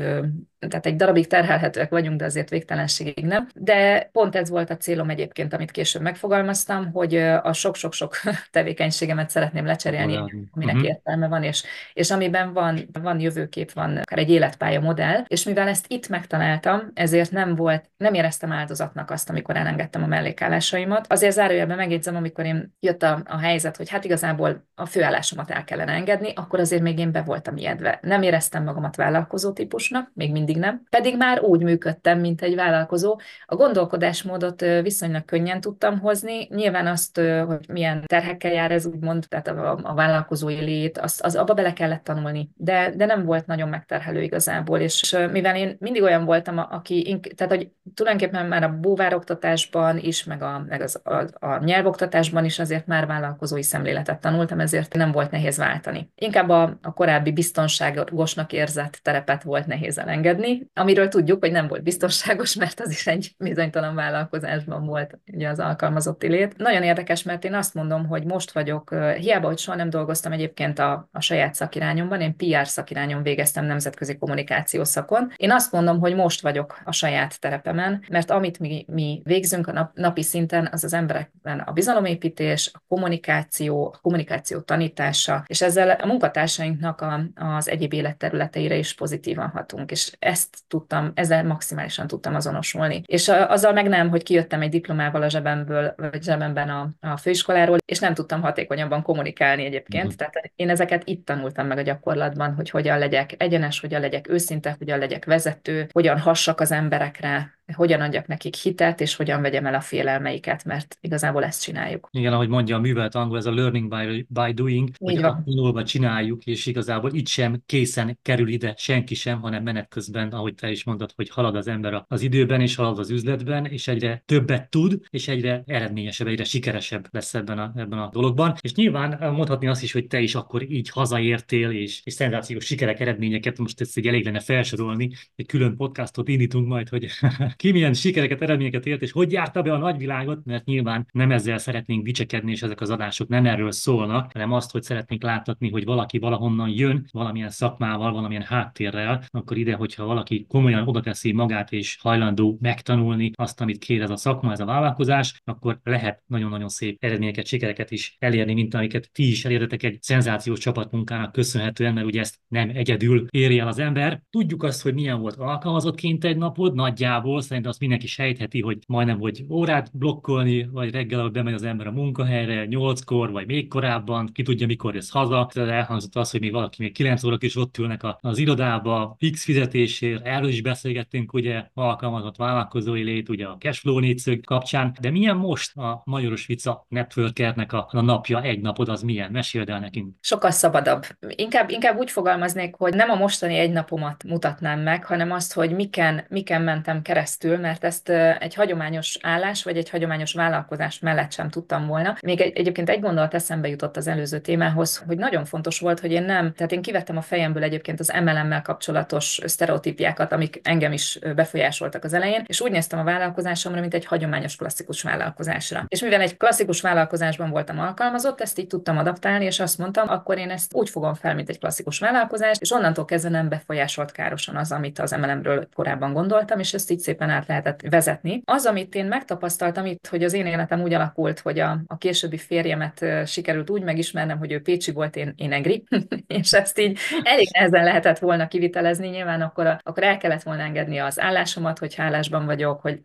tehát 0.58 0.86
egy 0.86 0.96
darabig 0.96 1.26
terhelhetőek 1.26 1.90
vagyunk, 1.90 2.18
de 2.18 2.24
azért 2.24 2.50
végtelenségig 2.50 3.24
nem. 3.24 3.48
De 3.54 4.08
pont 4.12 4.36
ez 4.36 4.48
volt 4.48 4.70
a 4.70 4.76
célom 4.76 5.10
egyébként, 5.10 5.52
amit 5.52 5.70
később 5.70 6.02
megfogalmaztam, 6.02 6.92
hogy 6.92 7.16
a 7.42 7.52
sok-sok-sok 7.52 8.16
tevékenységemet 8.50 9.30
szeretném 9.30 9.66
lecserélni, 9.66 10.16
aminek 10.16 10.74
uh-huh. 10.74 10.84
értelme 10.84 11.28
van, 11.28 11.42
és, 11.42 11.64
és 11.92 12.10
amiben 12.10 12.52
van, 12.52 12.88
van 13.02 13.20
jövőkép, 13.20 13.72
van 13.72 13.96
akár 13.96 14.18
egy 14.18 14.30
életpálya 14.30 14.80
modell, 14.80 15.24
és 15.26 15.44
mivel 15.44 15.68
ezt 15.68 15.84
itt 15.88 16.08
megtaláltam, 16.08 16.90
ezért 16.94 17.30
nem 17.30 17.54
volt, 17.54 17.90
nem 17.96 18.14
éreztem 18.14 18.52
áldozatnak 18.52 19.10
azt, 19.10 19.30
amikor 19.30 19.56
elengedtem 19.56 20.02
a 20.02 20.06
mellékállásaimat. 20.06 21.12
Azért 21.12 21.34
zárójelben 21.34 21.76
megjegyzem, 21.76 22.16
amikor 22.16 22.44
én 22.44 22.74
jött 22.80 23.02
a, 23.02 23.22
a 23.24 23.38
helyzet, 23.38 23.76
hogy 23.76 23.90
hát 23.90 24.04
igazából 24.04 24.66
a 24.74 24.86
főállásomat 24.86 25.50
el 25.50 25.64
kellene 25.64 25.92
engedni, 25.92 26.32
akkor 26.34 26.60
azért 26.60 26.82
még 26.82 26.98
én 26.98 27.12
be 27.12 27.22
voltam 27.22 27.56
ijedve. 27.56 27.98
Nem 28.02 28.22
éreztem 28.22 28.64
magamat 28.64 28.96
vállalkozó 28.96 29.52
típusnak, 29.52 30.10
még 30.14 30.32
mindig 30.46 30.62
nem. 30.62 30.82
Pedig 30.90 31.16
már 31.16 31.40
úgy 31.40 31.62
működtem, 31.62 32.18
mint 32.18 32.42
egy 32.42 32.54
vállalkozó. 32.54 33.18
A 33.46 33.54
gondolkodásmódot 33.54 34.60
viszonylag 34.82 35.24
könnyen 35.24 35.60
tudtam 35.60 35.98
hozni. 35.98 36.48
Nyilván 36.50 36.86
azt, 36.86 37.20
hogy 37.46 37.66
milyen 37.68 38.02
terhekkel 38.06 38.52
jár 38.52 38.70
ez, 38.70 38.86
úgymond, 38.86 39.24
tehát 39.28 39.48
a, 39.48 39.78
a 39.82 39.94
vállalkozói 39.94 40.60
lét, 40.60 40.98
az, 40.98 41.20
az 41.22 41.36
abba 41.36 41.54
bele 41.54 41.72
kellett 41.72 42.04
tanulni. 42.04 42.50
De, 42.56 42.92
de 42.96 43.06
nem 43.06 43.24
volt 43.24 43.46
nagyon 43.46 43.68
megterhelő 43.68 44.22
igazából. 44.22 44.78
És 44.78 45.16
mivel 45.32 45.56
én 45.56 45.76
mindig 45.78 46.02
olyan 46.02 46.24
voltam, 46.24 46.58
aki, 46.58 47.20
tehát 47.34 47.54
hogy 47.54 47.68
tulajdonképpen 47.94 48.46
már 48.46 48.62
a 48.62 48.78
búvároktatásban 48.80 49.98
is, 49.98 50.24
meg 50.24 50.42
a, 50.42 50.64
meg 50.68 50.80
az, 50.80 51.00
a, 51.04 51.46
a 51.46 51.64
nyelvoktatásban 51.64 52.44
is 52.44 52.58
azért 52.58 52.86
már 52.86 53.06
vállalkozói 53.06 53.62
szemléletet 53.62 54.20
tanultam, 54.20 54.60
ezért 54.60 54.94
nem 54.94 55.12
volt 55.12 55.30
nehéz 55.30 55.56
váltani. 55.56 56.10
Inkább 56.14 56.48
a, 56.48 56.78
a 56.82 56.92
korábbi 56.92 57.32
biztonságosnak 57.32 58.52
érzett 58.52 58.98
terepet 59.02 59.42
volt 59.42 59.66
nehéz 59.66 59.98
elengedni, 59.98 60.35
amiről 60.74 61.08
tudjuk, 61.08 61.40
hogy 61.40 61.52
nem 61.52 61.68
volt 61.68 61.82
biztonságos, 61.82 62.54
mert 62.54 62.80
az 62.80 62.90
is 62.90 63.06
egy 63.06 63.34
bizonytalan 63.38 63.94
vállalkozásban 63.94 64.86
volt 64.86 65.18
ugye 65.32 65.48
az 65.48 65.58
alkalmazotti 65.58 66.28
lét. 66.28 66.56
Nagyon 66.56 66.82
érdekes, 66.82 67.22
mert 67.22 67.44
én 67.44 67.54
azt 67.54 67.74
mondom, 67.74 68.06
hogy 68.06 68.24
most 68.24 68.52
vagyok, 68.52 68.94
hiába, 69.18 69.46
hogy 69.46 69.58
soha 69.58 69.76
nem 69.76 69.90
dolgoztam 69.90 70.32
egyébként 70.32 70.78
a, 70.78 71.08
a 71.12 71.20
saját 71.20 71.54
szakirányomban, 71.54 72.20
én 72.20 72.36
PR 72.36 72.66
szakirányon 72.66 73.22
végeztem 73.22 73.64
nemzetközi 73.64 74.16
kommunikáció 74.18 74.84
szakon. 74.84 75.32
Én 75.36 75.50
azt 75.50 75.72
mondom, 75.72 75.98
hogy 75.98 76.14
most 76.14 76.40
vagyok 76.40 76.80
a 76.84 76.92
saját 76.92 77.40
terepemen, 77.40 78.04
mert 78.08 78.30
amit 78.30 78.58
mi, 78.58 78.84
mi 78.88 79.20
végzünk 79.24 79.66
a 79.66 79.72
nap, 79.72 79.90
napi 79.94 80.22
szinten, 80.22 80.68
az 80.72 80.84
az 80.84 80.92
emberekben 80.92 81.58
a 81.58 81.72
bizalomépítés, 81.72 82.70
a 82.72 82.82
kommunikáció, 82.88 83.92
a 83.94 83.98
kommunikáció 84.02 84.60
tanítása, 84.60 85.44
és 85.46 85.62
ezzel 85.62 85.90
a 85.90 86.06
munkatársainknak 86.06 87.00
a, 87.00 87.20
az 87.34 87.68
egyéb 87.68 87.92
életterületeire 87.92 88.76
is 88.76 88.94
pozitívan 88.94 89.48
hatunk, 89.48 89.90
és 89.90 90.12
ezt 90.26 90.56
tudtam, 90.68 91.12
ezzel 91.14 91.44
maximálisan 91.44 92.06
tudtam 92.06 92.34
azonosulni. 92.34 93.02
És 93.06 93.28
azzal 93.28 93.72
meg 93.72 93.88
nem, 93.88 94.08
hogy 94.08 94.22
kijöttem 94.22 94.62
egy 94.62 94.70
diplomával 94.70 95.22
a 95.22 95.28
zsebemből, 95.28 95.94
vagy 95.96 96.22
zsebemben 96.22 96.68
a, 96.68 96.90
a 97.00 97.16
főiskoláról, 97.16 97.78
és 97.84 97.98
nem 97.98 98.14
tudtam 98.14 98.42
hatékonyabban 98.42 99.02
kommunikálni 99.02 99.64
egyébként. 99.64 100.04
Uh-huh. 100.04 100.18
Tehát 100.18 100.52
én 100.56 100.70
ezeket 100.70 101.02
itt 101.04 101.26
tanultam 101.26 101.66
meg 101.66 101.78
a 101.78 101.82
gyakorlatban, 101.82 102.54
hogy 102.54 102.70
hogyan 102.70 102.98
legyek 102.98 103.34
egyenes, 103.38 103.80
hogyan 103.80 104.00
legyek 104.00 104.28
őszinte, 104.28 104.74
hogyan 104.78 104.98
legyek 104.98 105.24
vezető, 105.24 105.88
hogyan 105.92 106.18
hassak 106.18 106.60
az 106.60 106.72
emberekre, 106.72 107.56
hogyan 107.74 108.00
adjak 108.00 108.26
nekik 108.26 108.54
hitet, 108.54 109.00
és 109.00 109.16
hogyan 109.16 109.42
vegyem 109.42 109.66
el 109.66 109.74
a 109.74 109.80
félelmeiket, 109.80 110.64
mert 110.64 110.98
igazából 111.00 111.44
ezt 111.44 111.62
csináljuk. 111.62 112.08
Igen, 112.12 112.32
ahogy 112.32 112.48
mondja 112.48 112.76
a 112.76 112.80
művelt 112.80 113.14
angol, 113.14 113.36
ez 113.36 113.46
a 113.46 113.54
learning 113.54 113.88
by, 113.88 114.26
by 114.28 114.52
doing, 114.52 114.88
Így 114.88 114.96
hogy 114.98 115.20
van. 115.20 115.44
tanulva 115.44 115.84
csináljuk, 115.84 116.44
és 116.44 116.66
igazából 116.66 117.10
itt 117.12 117.28
sem 117.28 117.62
készen 117.66 118.18
kerül 118.22 118.48
ide 118.48 118.74
senki 118.76 119.14
sem, 119.14 119.40
hanem 119.40 119.62
menet 119.62 119.88
közben, 119.88 120.28
ahogy 120.28 120.54
te 120.54 120.70
is 120.70 120.84
mondtad, 120.84 121.12
hogy 121.16 121.28
halad 121.28 121.56
az 121.56 121.68
ember 121.68 122.04
az 122.08 122.22
időben, 122.22 122.60
és 122.60 122.74
halad 122.74 122.98
az 122.98 123.10
üzletben, 123.10 123.64
és 123.66 123.88
egyre 123.88 124.22
többet 124.26 124.70
tud, 124.70 125.00
és 125.10 125.28
egyre 125.28 125.62
eredményesebb, 125.66 126.26
egyre 126.26 126.44
sikeresebb 126.44 127.06
lesz 127.10 127.34
ebben 127.34 127.58
a, 127.58 127.72
ebben 127.76 127.98
a 127.98 128.08
dologban. 128.12 128.54
És 128.60 128.74
nyilván 128.74 129.32
mondhatni 129.32 129.66
azt 129.66 129.82
is, 129.82 129.92
hogy 129.92 130.06
te 130.06 130.20
is 130.20 130.34
akkor 130.34 130.70
így 130.70 130.90
hazaértél, 130.90 131.70
és, 131.70 132.00
és 132.04 132.12
szenzációs 132.12 132.64
sikerek, 132.64 133.00
eredményeket, 133.00 133.58
most 133.58 133.80
ezt 133.80 133.96
egy 133.96 134.06
elég 134.06 134.24
lenne 134.24 134.40
felsorolni, 134.40 135.10
egy 135.36 135.46
külön 135.46 135.76
podcastot 135.76 136.28
indítunk 136.28 136.66
majd, 136.66 136.88
hogy 136.88 137.06
ki 137.56 137.72
milyen 137.72 137.94
sikereket, 137.94 138.42
eredményeket 138.42 138.86
ért, 138.86 139.02
és 139.02 139.12
hogy 139.12 139.32
járta 139.32 139.62
be 139.62 139.72
a 139.72 139.78
nagyvilágot, 139.78 140.44
mert 140.44 140.64
nyilván 140.64 141.06
nem 141.12 141.30
ezzel 141.30 141.58
szeretnénk 141.58 142.04
dicsekedni, 142.04 142.50
és 142.50 142.62
ezek 142.62 142.80
az 142.80 142.90
adások 142.90 143.28
nem 143.28 143.46
erről 143.46 143.72
szólnak, 143.72 144.32
hanem 144.32 144.52
azt, 144.52 144.70
hogy 144.70 144.82
szeretnénk 144.82 145.22
láthatni, 145.22 145.70
hogy 145.70 145.84
valaki 145.84 146.18
valahonnan 146.18 146.68
jön, 146.68 147.06
valamilyen 147.12 147.50
szakmával, 147.50 148.12
valamilyen 148.12 148.42
háttérrel, 148.42 149.24
akkor 149.30 149.56
ide, 149.56 149.74
hogyha 149.74 150.04
valaki 150.04 150.46
komolyan 150.48 150.88
oda 150.88 151.00
teszi 151.00 151.32
magát, 151.32 151.72
és 151.72 151.98
hajlandó 152.00 152.58
megtanulni 152.60 153.30
azt, 153.34 153.60
amit 153.60 153.78
kér 153.78 154.02
ez 154.02 154.10
a 154.10 154.16
szakma, 154.16 154.52
ez 154.52 154.60
a 154.60 154.64
vállalkozás, 154.64 155.40
akkor 155.44 155.80
lehet 155.82 156.22
nagyon-nagyon 156.26 156.68
szép 156.68 157.04
eredményeket, 157.04 157.46
sikereket 157.46 157.90
is 157.90 158.16
elérni, 158.18 158.54
mint 158.54 158.74
amiket 158.74 159.10
ti 159.12 159.30
is 159.30 159.44
elértetek 159.44 159.82
egy 159.82 160.02
szenzációs 160.02 160.58
csapatmunkának 160.58 161.32
köszönhetően, 161.32 161.94
mert 161.94 162.06
ugye 162.06 162.20
ezt 162.20 162.38
nem 162.48 162.70
egyedül 162.74 163.26
éri 163.30 163.58
el 163.58 163.68
az 163.68 163.78
ember. 163.78 164.22
Tudjuk 164.30 164.62
azt, 164.62 164.82
hogy 164.82 164.94
milyen 164.94 165.20
volt 165.20 165.36
alkalmazottként 165.36 166.24
egy 166.24 166.36
napod, 166.36 166.74
nagyjából 166.74 167.40
szerint 167.46 167.66
azt 167.66 167.80
mindenki 167.80 168.06
sejtheti, 168.06 168.60
hogy 168.60 168.78
majdnem, 168.86 169.18
hogy 169.18 169.44
órát 169.50 169.90
blokkolni, 169.92 170.68
vagy 170.72 170.90
reggel, 170.90 171.18
ahogy 171.18 171.30
bemegy 171.30 171.54
az 171.54 171.62
ember 171.62 171.86
a 171.86 171.92
munkahelyre, 171.92 172.64
nyolckor, 172.64 173.30
vagy 173.30 173.46
még 173.46 173.68
korábban, 173.68 174.30
ki 174.32 174.42
tudja, 174.42 174.66
mikor 174.66 174.94
jössz 174.94 175.10
haza. 175.10 175.48
Tehát 175.52 175.70
elhangzott 175.70 176.16
az, 176.16 176.30
hogy 176.30 176.40
még 176.40 176.52
valaki 176.52 176.82
még 176.82 176.92
9 176.92 177.24
órak 177.24 177.42
is 177.42 177.56
ott 177.56 177.78
ülnek 177.78 178.00
az 178.20 178.38
irodába, 178.38 179.16
fix 179.18 179.44
fizetésért, 179.44 180.26
erről 180.26 180.48
is 180.48 180.62
beszélgettünk, 180.62 181.32
ugye, 181.32 181.64
alkalmazott 181.74 182.36
vállalkozói 182.36 183.02
lét, 183.02 183.28
ugye 183.28 183.46
a 183.46 183.56
cashflow 183.58 183.98
négyszög 183.98 184.44
kapcsán, 184.44 184.96
de 185.00 185.10
milyen 185.10 185.36
most 185.36 185.76
a 185.76 186.02
Magyaros 186.04 186.46
Vica 186.46 186.86
Networkernek 186.88 187.72
a, 187.72 187.88
a 187.90 188.00
napja, 188.00 188.42
egy 188.42 188.60
napod 188.60 188.88
az 188.88 189.02
milyen? 189.02 189.30
Meséld 189.30 189.68
el 189.68 189.80
nekünk. 189.80 190.14
Sokkal 190.20 190.50
szabadabb. 190.50 191.04
Inkább, 191.28 191.70
inkább 191.70 191.98
úgy 191.98 192.10
fogalmaznék, 192.10 192.74
hogy 192.74 192.94
nem 192.94 193.10
a 193.10 193.14
mostani 193.14 193.54
egy 193.54 193.70
napomat 193.70 194.24
mutatnám 194.24 194.80
meg, 194.80 195.04
hanem 195.04 195.30
azt, 195.30 195.52
hogy 195.52 195.74
miken, 195.74 196.24
miken 196.28 196.62
mentem 196.62 197.02
keresztül, 197.02 197.35
mert 197.44 197.84
ezt 197.84 198.08
egy 198.38 198.54
hagyományos 198.54 199.18
állás, 199.22 199.62
vagy 199.62 199.76
egy 199.76 199.90
hagyományos 199.90 200.32
vállalkozás 200.32 200.98
mellett 200.98 201.32
sem 201.32 201.48
tudtam 201.48 201.86
volna. 201.86 202.16
Még 202.22 202.40
egy, 202.40 202.56
egyébként 202.56 202.88
egy 202.88 203.00
gondolat 203.00 203.34
eszembe 203.34 203.68
jutott 203.68 203.96
az 203.96 204.06
előző 204.06 204.38
témához, 204.38 205.02
hogy 205.06 205.16
nagyon 205.16 205.44
fontos 205.44 205.80
volt, 205.80 206.00
hogy 206.00 206.12
én 206.12 206.22
nem, 206.22 206.52
tehát 206.52 206.72
én 206.72 206.82
kivettem 206.82 207.16
a 207.16 207.20
fejemből 207.20 207.62
egyébként 207.62 208.00
az 208.00 208.12
MLM-mel 208.24 208.62
kapcsolatos 208.62 209.40
sztereotípiákat, 209.44 210.32
amik 210.32 210.60
engem 210.62 210.92
is 210.92 211.18
befolyásoltak 211.34 212.04
az 212.04 212.12
elején, 212.12 212.44
és 212.46 212.60
úgy 212.60 212.70
néztem 212.70 212.98
a 212.98 213.04
vállalkozásomra, 213.04 213.80
mint 213.80 213.94
egy 213.94 214.06
hagyományos 214.06 214.56
klasszikus 214.56 215.02
vállalkozásra. 215.02 215.84
És 215.88 216.00
mivel 216.00 216.20
egy 216.20 216.36
klasszikus 216.36 216.80
vállalkozásban 216.80 217.50
voltam 217.50 217.78
alkalmazott, 217.78 218.40
ezt 218.40 218.58
így 218.58 218.66
tudtam 218.66 218.98
adaptálni, 218.98 219.44
és 219.44 219.60
azt 219.60 219.78
mondtam, 219.78 220.08
akkor 220.08 220.38
én 220.38 220.50
ezt 220.50 220.74
úgy 220.74 220.90
fogom 220.90 221.14
fel, 221.14 221.34
mint 221.34 221.48
egy 221.48 221.58
klasszikus 221.58 221.98
vállalkozás, 221.98 222.56
és 222.60 222.72
onnantól 222.72 223.04
kezdve 223.04 223.30
nem 223.30 223.48
befolyásolt 223.48 224.12
károsan 224.12 224.56
az, 224.56 224.72
amit 224.72 224.98
az 224.98 225.10
MLM-ről 225.10 225.68
korábban 225.74 226.12
gondoltam, 226.12 226.58
és 226.58 226.74
ezt 226.74 226.90
így 226.90 226.98
szépen 226.98 227.25
át 227.30 227.46
lehetett 227.46 227.80
vezetni. 227.90 228.42
Az, 228.44 228.66
amit 228.66 228.94
én 228.94 229.06
megtapasztaltam 229.06 229.86
itt, 229.86 230.06
hogy 230.06 230.24
az 230.24 230.32
én 230.32 230.46
életem 230.46 230.82
úgy 230.82 230.94
alakult, 230.94 231.40
hogy 231.40 231.58
a, 231.58 231.80
a 231.86 231.98
későbbi 231.98 232.38
férjemet 232.38 233.04
sikerült 233.26 233.70
úgy 233.70 233.82
megismernem, 233.82 234.38
hogy 234.38 234.52
ő 234.52 234.60
Pécsi 234.60 234.92
volt, 234.92 235.16
én, 235.16 235.32
én 235.36 235.52
Egri, 235.52 235.84
és 236.26 236.52
ezt 236.52 236.78
így 236.78 236.98
elég 237.22 237.48
nehezen 237.52 237.84
lehetett 237.84 238.18
volna 238.18 238.48
kivitelezni, 238.48 239.08
nyilván 239.08 239.40
akkor, 239.40 239.66
a, 239.66 239.80
akkor 239.82 240.02
el 240.02 240.16
kellett 240.16 240.42
volna 240.42 240.62
engedni 240.62 240.98
az 240.98 241.20
állásomat, 241.20 241.78
hogy 241.78 241.94
állásban 241.96 242.46
vagyok, 242.46 242.80
hogy 242.80 243.00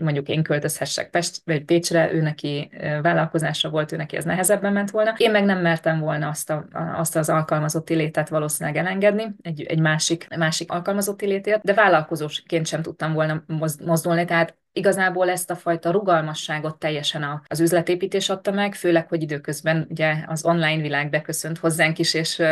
mondjuk 0.00 0.28
én 0.28 0.42
költözhessek 0.42 1.10
Pest, 1.10 1.40
vagy 1.44 1.64
Pécsre, 1.64 2.12
ő 2.12 2.20
neki 2.20 2.70
vállalkozása 3.02 3.70
volt, 3.70 3.92
ő 3.92 3.96
neki 3.96 4.16
ez 4.16 4.24
nehezebben 4.24 4.72
ment 4.72 4.90
volna. 4.90 5.14
Én 5.16 5.30
meg 5.30 5.44
nem 5.44 5.58
mertem 5.60 5.98
volna 5.98 6.28
azt, 6.28 6.50
a, 6.50 6.66
azt 6.96 7.16
az 7.16 7.28
alkalmazotti 7.28 7.94
létet 7.94 8.28
valószínűleg 8.28 8.78
elengedni, 8.78 9.34
egy, 9.42 9.62
egy 9.62 9.80
másik, 9.80 10.26
másik 10.36 10.72
alkalmazotti 10.72 11.26
létért, 11.26 11.62
de 11.62 11.74
vállalkozósként 11.74 12.66
sem 12.66 12.82
tudtam 12.82 13.12
volna 13.12 13.42
mozdulni, 13.84 14.24
tehát 14.24 14.56
igazából 14.76 15.30
ezt 15.30 15.50
a 15.50 15.56
fajta 15.56 15.90
rugalmasságot 15.90 16.78
teljesen 16.78 17.42
az 17.46 17.60
üzletépítés 17.60 18.28
adta 18.28 18.50
meg, 18.50 18.74
főleg, 18.74 19.08
hogy 19.08 19.22
időközben 19.22 19.86
ugye 19.90 20.24
az 20.26 20.44
online 20.44 20.82
világ 20.82 21.10
beköszönt 21.10 21.58
hozzánk 21.58 21.98
is, 21.98 22.14
és 22.14 22.42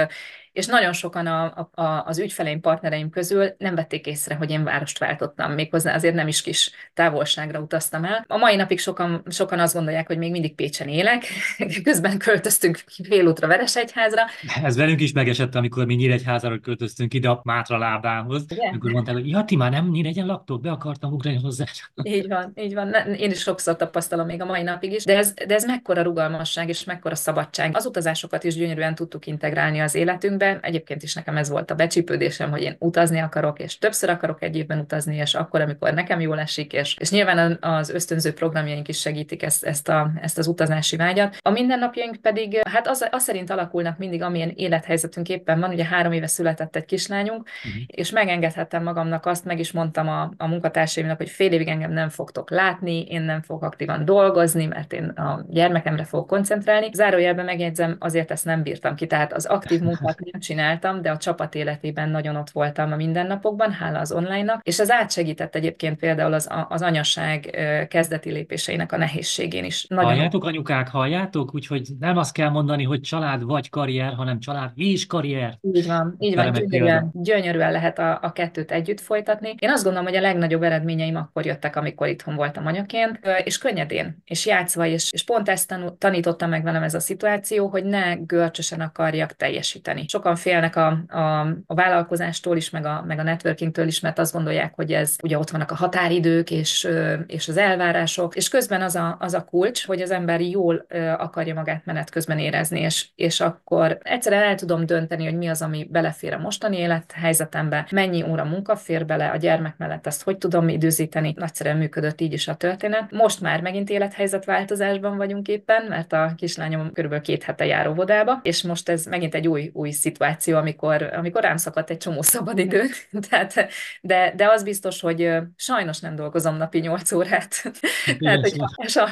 és 0.52 0.66
nagyon 0.66 0.92
sokan 0.92 1.26
a, 1.26 1.70
a, 1.74 2.04
az 2.06 2.18
ügyfeleim, 2.18 2.60
partnereim 2.60 3.10
közül 3.10 3.54
nem 3.58 3.74
vették 3.74 4.06
észre, 4.06 4.34
hogy 4.34 4.50
én 4.50 4.64
várost 4.64 4.98
váltottam, 4.98 5.52
méghozzá 5.52 5.94
azért 5.94 6.14
nem 6.14 6.28
is 6.28 6.42
kis 6.42 6.70
távolságra 6.94 7.60
utaztam 7.60 8.04
el. 8.04 8.24
A 8.28 8.36
mai 8.36 8.56
napig 8.56 8.78
sokan, 8.78 9.22
sokan 9.30 9.58
azt 9.58 9.74
gondolják, 9.74 10.06
hogy 10.06 10.18
még 10.18 10.30
mindig 10.30 10.54
Pécsen 10.54 10.88
élek, 10.88 11.24
közben 11.82 12.18
költöztünk 12.18 12.76
félútra 13.02 13.46
Veresegyházra. 13.46 14.22
Ez 14.62 14.76
velünk 14.76 15.00
is 15.00 15.12
megesett, 15.12 15.54
amikor 15.54 15.86
mi 15.86 15.94
Nyíregyházára 15.94 16.58
költöztünk 16.58 17.14
ide 17.14 17.28
a 17.28 17.40
Mátra 17.44 17.78
lábához, 17.78 18.44
Igen? 18.48 18.68
amikor 18.68 18.90
mondtál, 18.90 19.14
hogy 19.14 19.28
ja, 19.28 19.44
ti 19.44 19.56
már 19.56 19.70
nem 19.70 19.88
Nyíregyen 19.88 20.26
laktok, 20.26 20.60
be 20.60 20.70
akartam 20.70 21.12
ugrani 21.12 21.36
hozzá. 21.36 21.64
Így 22.12 22.28
van, 22.28 22.52
így 22.56 22.74
van. 22.74 22.94
Én 23.16 23.30
is 23.30 23.40
sokszor 23.40 23.76
tapasztalom 23.76 24.26
még 24.26 24.42
a 24.42 24.44
mai 24.44 24.62
napig 24.62 24.92
is, 24.92 25.04
de 25.04 25.16
ez, 25.16 25.34
de 25.46 25.54
ez 25.54 25.64
mekkora 25.64 26.02
rugalmasság 26.02 26.68
és 26.68 26.84
mekkora 26.84 27.14
szabadság. 27.14 27.76
Az 27.76 27.86
utazásokat 27.86 28.44
is 28.44 28.54
gyönyörűen 28.54 28.94
tudtuk 28.94 29.26
integrálni 29.26 29.80
az 29.80 29.94
életünkbe. 29.94 30.58
Egyébként 30.62 31.02
is 31.02 31.14
nekem 31.14 31.36
ez 31.36 31.48
volt 31.48 31.70
a 31.70 31.74
becsípődésem, 31.74 32.50
hogy 32.50 32.62
én 32.62 32.76
utazni 32.78 33.18
akarok, 33.18 33.58
és 33.58 33.78
többször 33.78 34.08
akarok 34.08 34.42
egy 34.42 34.56
évben 34.56 34.78
utazni, 34.78 35.16
és 35.16 35.34
akkor, 35.34 35.60
amikor 35.60 35.94
nekem 35.94 36.20
jól 36.20 36.38
esik, 36.38 36.72
és, 36.72 36.96
és 36.98 37.10
nyilván 37.10 37.58
az 37.60 37.90
ösztönző 37.90 38.32
programjaink 38.32 38.88
is 38.88 39.00
segítik 39.00 39.42
ezt, 39.42 39.64
ezt, 39.64 39.88
a, 39.88 40.10
ezt 40.20 40.38
az 40.38 40.46
utazási 40.46 40.96
vágyat. 40.96 41.36
A 41.40 41.50
mindennapjaink 41.50 42.16
pedig, 42.16 42.60
hát 42.68 42.88
az, 42.88 43.08
az 43.10 43.22
szerint 43.22 43.50
alakulnak 43.50 43.98
mindig, 43.98 44.22
amilyen 44.22 44.52
élethelyzetünk 44.56 45.28
éppen 45.28 45.60
van. 45.60 45.70
Ugye 45.70 45.84
három 45.84 46.12
éve 46.12 46.26
született 46.26 46.76
egy 46.76 46.84
kislányunk, 46.84 47.48
uh-huh. 47.64 47.82
és 47.86 48.10
megengedhettem 48.10 48.82
magamnak 48.82 49.26
azt, 49.26 49.44
meg 49.44 49.58
is 49.58 49.72
mondtam 49.72 50.08
a, 50.08 50.32
a 50.36 50.46
munkatársaimnak, 50.46 51.16
hogy 51.16 51.30
fél 51.30 51.52
évig 51.52 51.68
engem 51.68 51.92
nem 51.92 52.01
fogtok 52.08 52.50
látni, 52.50 53.04
én 53.04 53.22
nem 53.22 53.42
fogok 53.42 53.62
aktívan 53.62 54.04
dolgozni, 54.04 54.66
mert 54.66 54.92
én 54.92 55.04
a 55.04 55.44
gyermekemre 55.48 56.04
fogok 56.04 56.26
koncentrálni. 56.26 56.88
Zárójelben 56.92 57.44
megjegyzem, 57.44 57.96
azért 57.98 58.30
ezt 58.30 58.44
nem 58.44 58.62
bírtam 58.62 58.94
ki, 58.94 59.06
tehát 59.06 59.32
az 59.32 59.46
aktív 59.46 59.80
munkát 59.92 60.18
nem 60.18 60.40
csináltam, 60.40 61.02
de 61.02 61.10
a 61.10 61.16
csapat 61.16 61.54
életében 61.54 62.08
nagyon 62.08 62.36
ott 62.36 62.50
voltam 62.50 62.92
a 62.92 62.96
mindennapokban, 62.96 63.72
hála 63.72 63.98
az 63.98 64.12
online-nak, 64.12 64.60
és 64.62 64.78
ez 64.78 64.90
átsegített 64.90 65.54
egyébként 65.54 65.98
például 65.98 66.32
az, 66.32 66.48
az 66.68 66.82
anyaság 66.82 67.40
kezdeti 67.88 68.30
lépéseinek 68.30 68.92
a 68.92 68.96
nehézségén 68.96 69.64
is. 69.64 69.86
Nagyon 69.86 70.04
halljátok, 70.04 70.44
anyukák, 70.44 70.88
halljátok? 70.88 71.54
Úgyhogy 71.54 71.88
nem 72.00 72.16
azt 72.16 72.32
kell 72.32 72.48
mondani, 72.48 72.84
hogy 72.84 73.00
család 73.00 73.44
vagy 73.44 73.70
karrier, 73.70 74.14
hanem 74.14 74.40
család 74.40 74.70
és 74.74 75.06
karrier. 75.06 75.58
Így 75.60 75.86
van, 75.86 76.16
így 76.18 76.34
van, 76.34 76.52
gyönyörűen, 76.52 77.10
gyönyörűen 77.12 77.72
lehet 77.72 77.98
a, 77.98 78.18
a 78.22 78.32
kettőt 78.32 78.70
együtt 78.70 79.00
folytatni. 79.00 79.54
Én 79.58 79.70
azt 79.70 79.82
gondolom, 79.84 80.08
hogy 80.08 80.16
a 80.16 80.20
legnagyobb 80.20 80.62
eredményeim 80.62 81.16
akkor 81.16 81.46
jöttek, 81.46 81.76
amikor 81.76 81.91
itthon 82.00 82.34
voltam 82.34 82.66
anyaként, 82.66 83.20
és 83.44 83.58
könnyedén, 83.58 84.22
és 84.24 84.46
játszva, 84.46 84.86
és, 84.86 85.12
és 85.12 85.24
pont 85.24 85.48
ezt 85.48 85.74
tanítottam 85.98 86.50
meg 86.50 86.62
velem 86.62 86.82
ez 86.82 86.94
a 86.94 87.00
szituáció, 87.00 87.66
hogy 87.66 87.84
ne 87.84 88.14
görcsösen 88.14 88.80
akarjak 88.80 89.36
teljesíteni. 89.36 90.04
Sok 90.08 90.22
sokan 90.22 90.36
félnek 90.36 90.76
a, 90.76 91.04
a, 91.08 91.40
a 91.66 91.74
vállalkozástól 91.74 92.56
is, 92.56 92.70
meg 92.70 92.84
a, 92.84 93.04
meg 93.06 93.18
a 93.18 93.22
networkingtől 93.22 93.86
is, 93.86 94.00
mert 94.00 94.18
azt 94.18 94.32
gondolják, 94.32 94.74
hogy 94.74 94.92
ez 94.92 95.16
ugye 95.22 95.38
ott 95.38 95.50
vannak 95.50 95.70
a 95.70 95.74
határidők 95.74 96.50
és, 96.50 96.88
és 97.26 97.48
az 97.48 97.56
elvárások, 97.56 98.36
és 98.36 98.48
közben 98.48 98.82
az 98.82 98.94
a, 98.94 99.16
az 99.20 99.34
a 99.34 99.44
kulcs, 99.44 99.86
hogy 99.86 100.00
az 100.00 100.10
ember 100.10 100.40
jól 100.40 100.86
akarja 101.18 101.54
magát 101.54 101.84
menet 101.84 102.10
közben 102.10 102.38
érezni, 102.38 102.80
és, 102.80 103.08
és 103.14 103.40
akkor 103.40 103.98
egyszerűen 104.02 104.42
el 104.42 104.54
tudom 104.54 104.86
dönteni, 104.86 105.24
hogy 105.24 105.36
mi 105.36 105.48
az, 105.48 105.62
ami 105.62 105.88
belefér 105.90 106.32
a 106.32 106.38
mostani 106.38 106.76
élethelyzetembe, 106.76 107.86
mennyi 107.90 108.22
óra 108.22 108.44
munka 108.44 108.76
fér 108.76 109.06
bele, 109.06 109.30
a 109.30 109.36
gyermek 109.36 109.76
mellett 109.76 110.06
ezt 110.06 110.22
hogy 110.22 110.38
tudom 110.38 110.68
időzíteni. 110.68 111.34
Nagyszerűen 111.72 111.76
működött 111.76 112.20
így 112.20 112.32
is 112.32 112.48
a 112.48 112.54
történet. 112.54 113.10
Most 113.10 113.40
már 113.40 113.60
megint 113.60 113.90
élethelyzetváltozásban 113.90 115.16
vagyunk 115.16 115.48
éppen, 115.48 115.84
mert 115.88 116.12
a 116.12 116.32
kislányom 116.36 116.92
körülbelül 116.92 117.24
két 117.24 117.42
hete 117.42 117.66
jár 117.66 117.88
óvodába, 117.88 118.40
és 118.42 118.62
most 118.62 118.88
ez 118.88 119.04
megint 119.04 119.34
egy 119.34 119.48
új, 119.48 119.70
új 119.72 119.90
szituáció, 119.90 120.56
amikor, 120.56 121.02
amikor 121.16 121.42
rám 121.42 121.56
szakadt 121.56 121.90
egy 121.90 121.96
csomó 121.96 122.22
szabadidő. 122.22 122.82
Tehát, 123.28 123.68
de, 124.00 124.32
de 124.36 124.48
az 124.48 124.62
biztos, 124.62 125.00
hogy 125.00 125.30
sajnos 125.56 126.00
nem 126.00 126.14
dolgozom 126.14 126.56
napi 126.56 126.78
8 126.78 127.12
órát. 127.12 127.72
tehát, 128.18 128.40
hogy, 128.40 128.60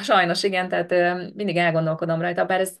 sajnos 0.03 0.43
igen, 0.43 0.69
tehát 0.69 0.89
mindig 1.35 1.57
elgondolkodom 1.57 2.21
rajta, 2.21 2.45
bár 2.45 2.59
ez, 2.59 2.71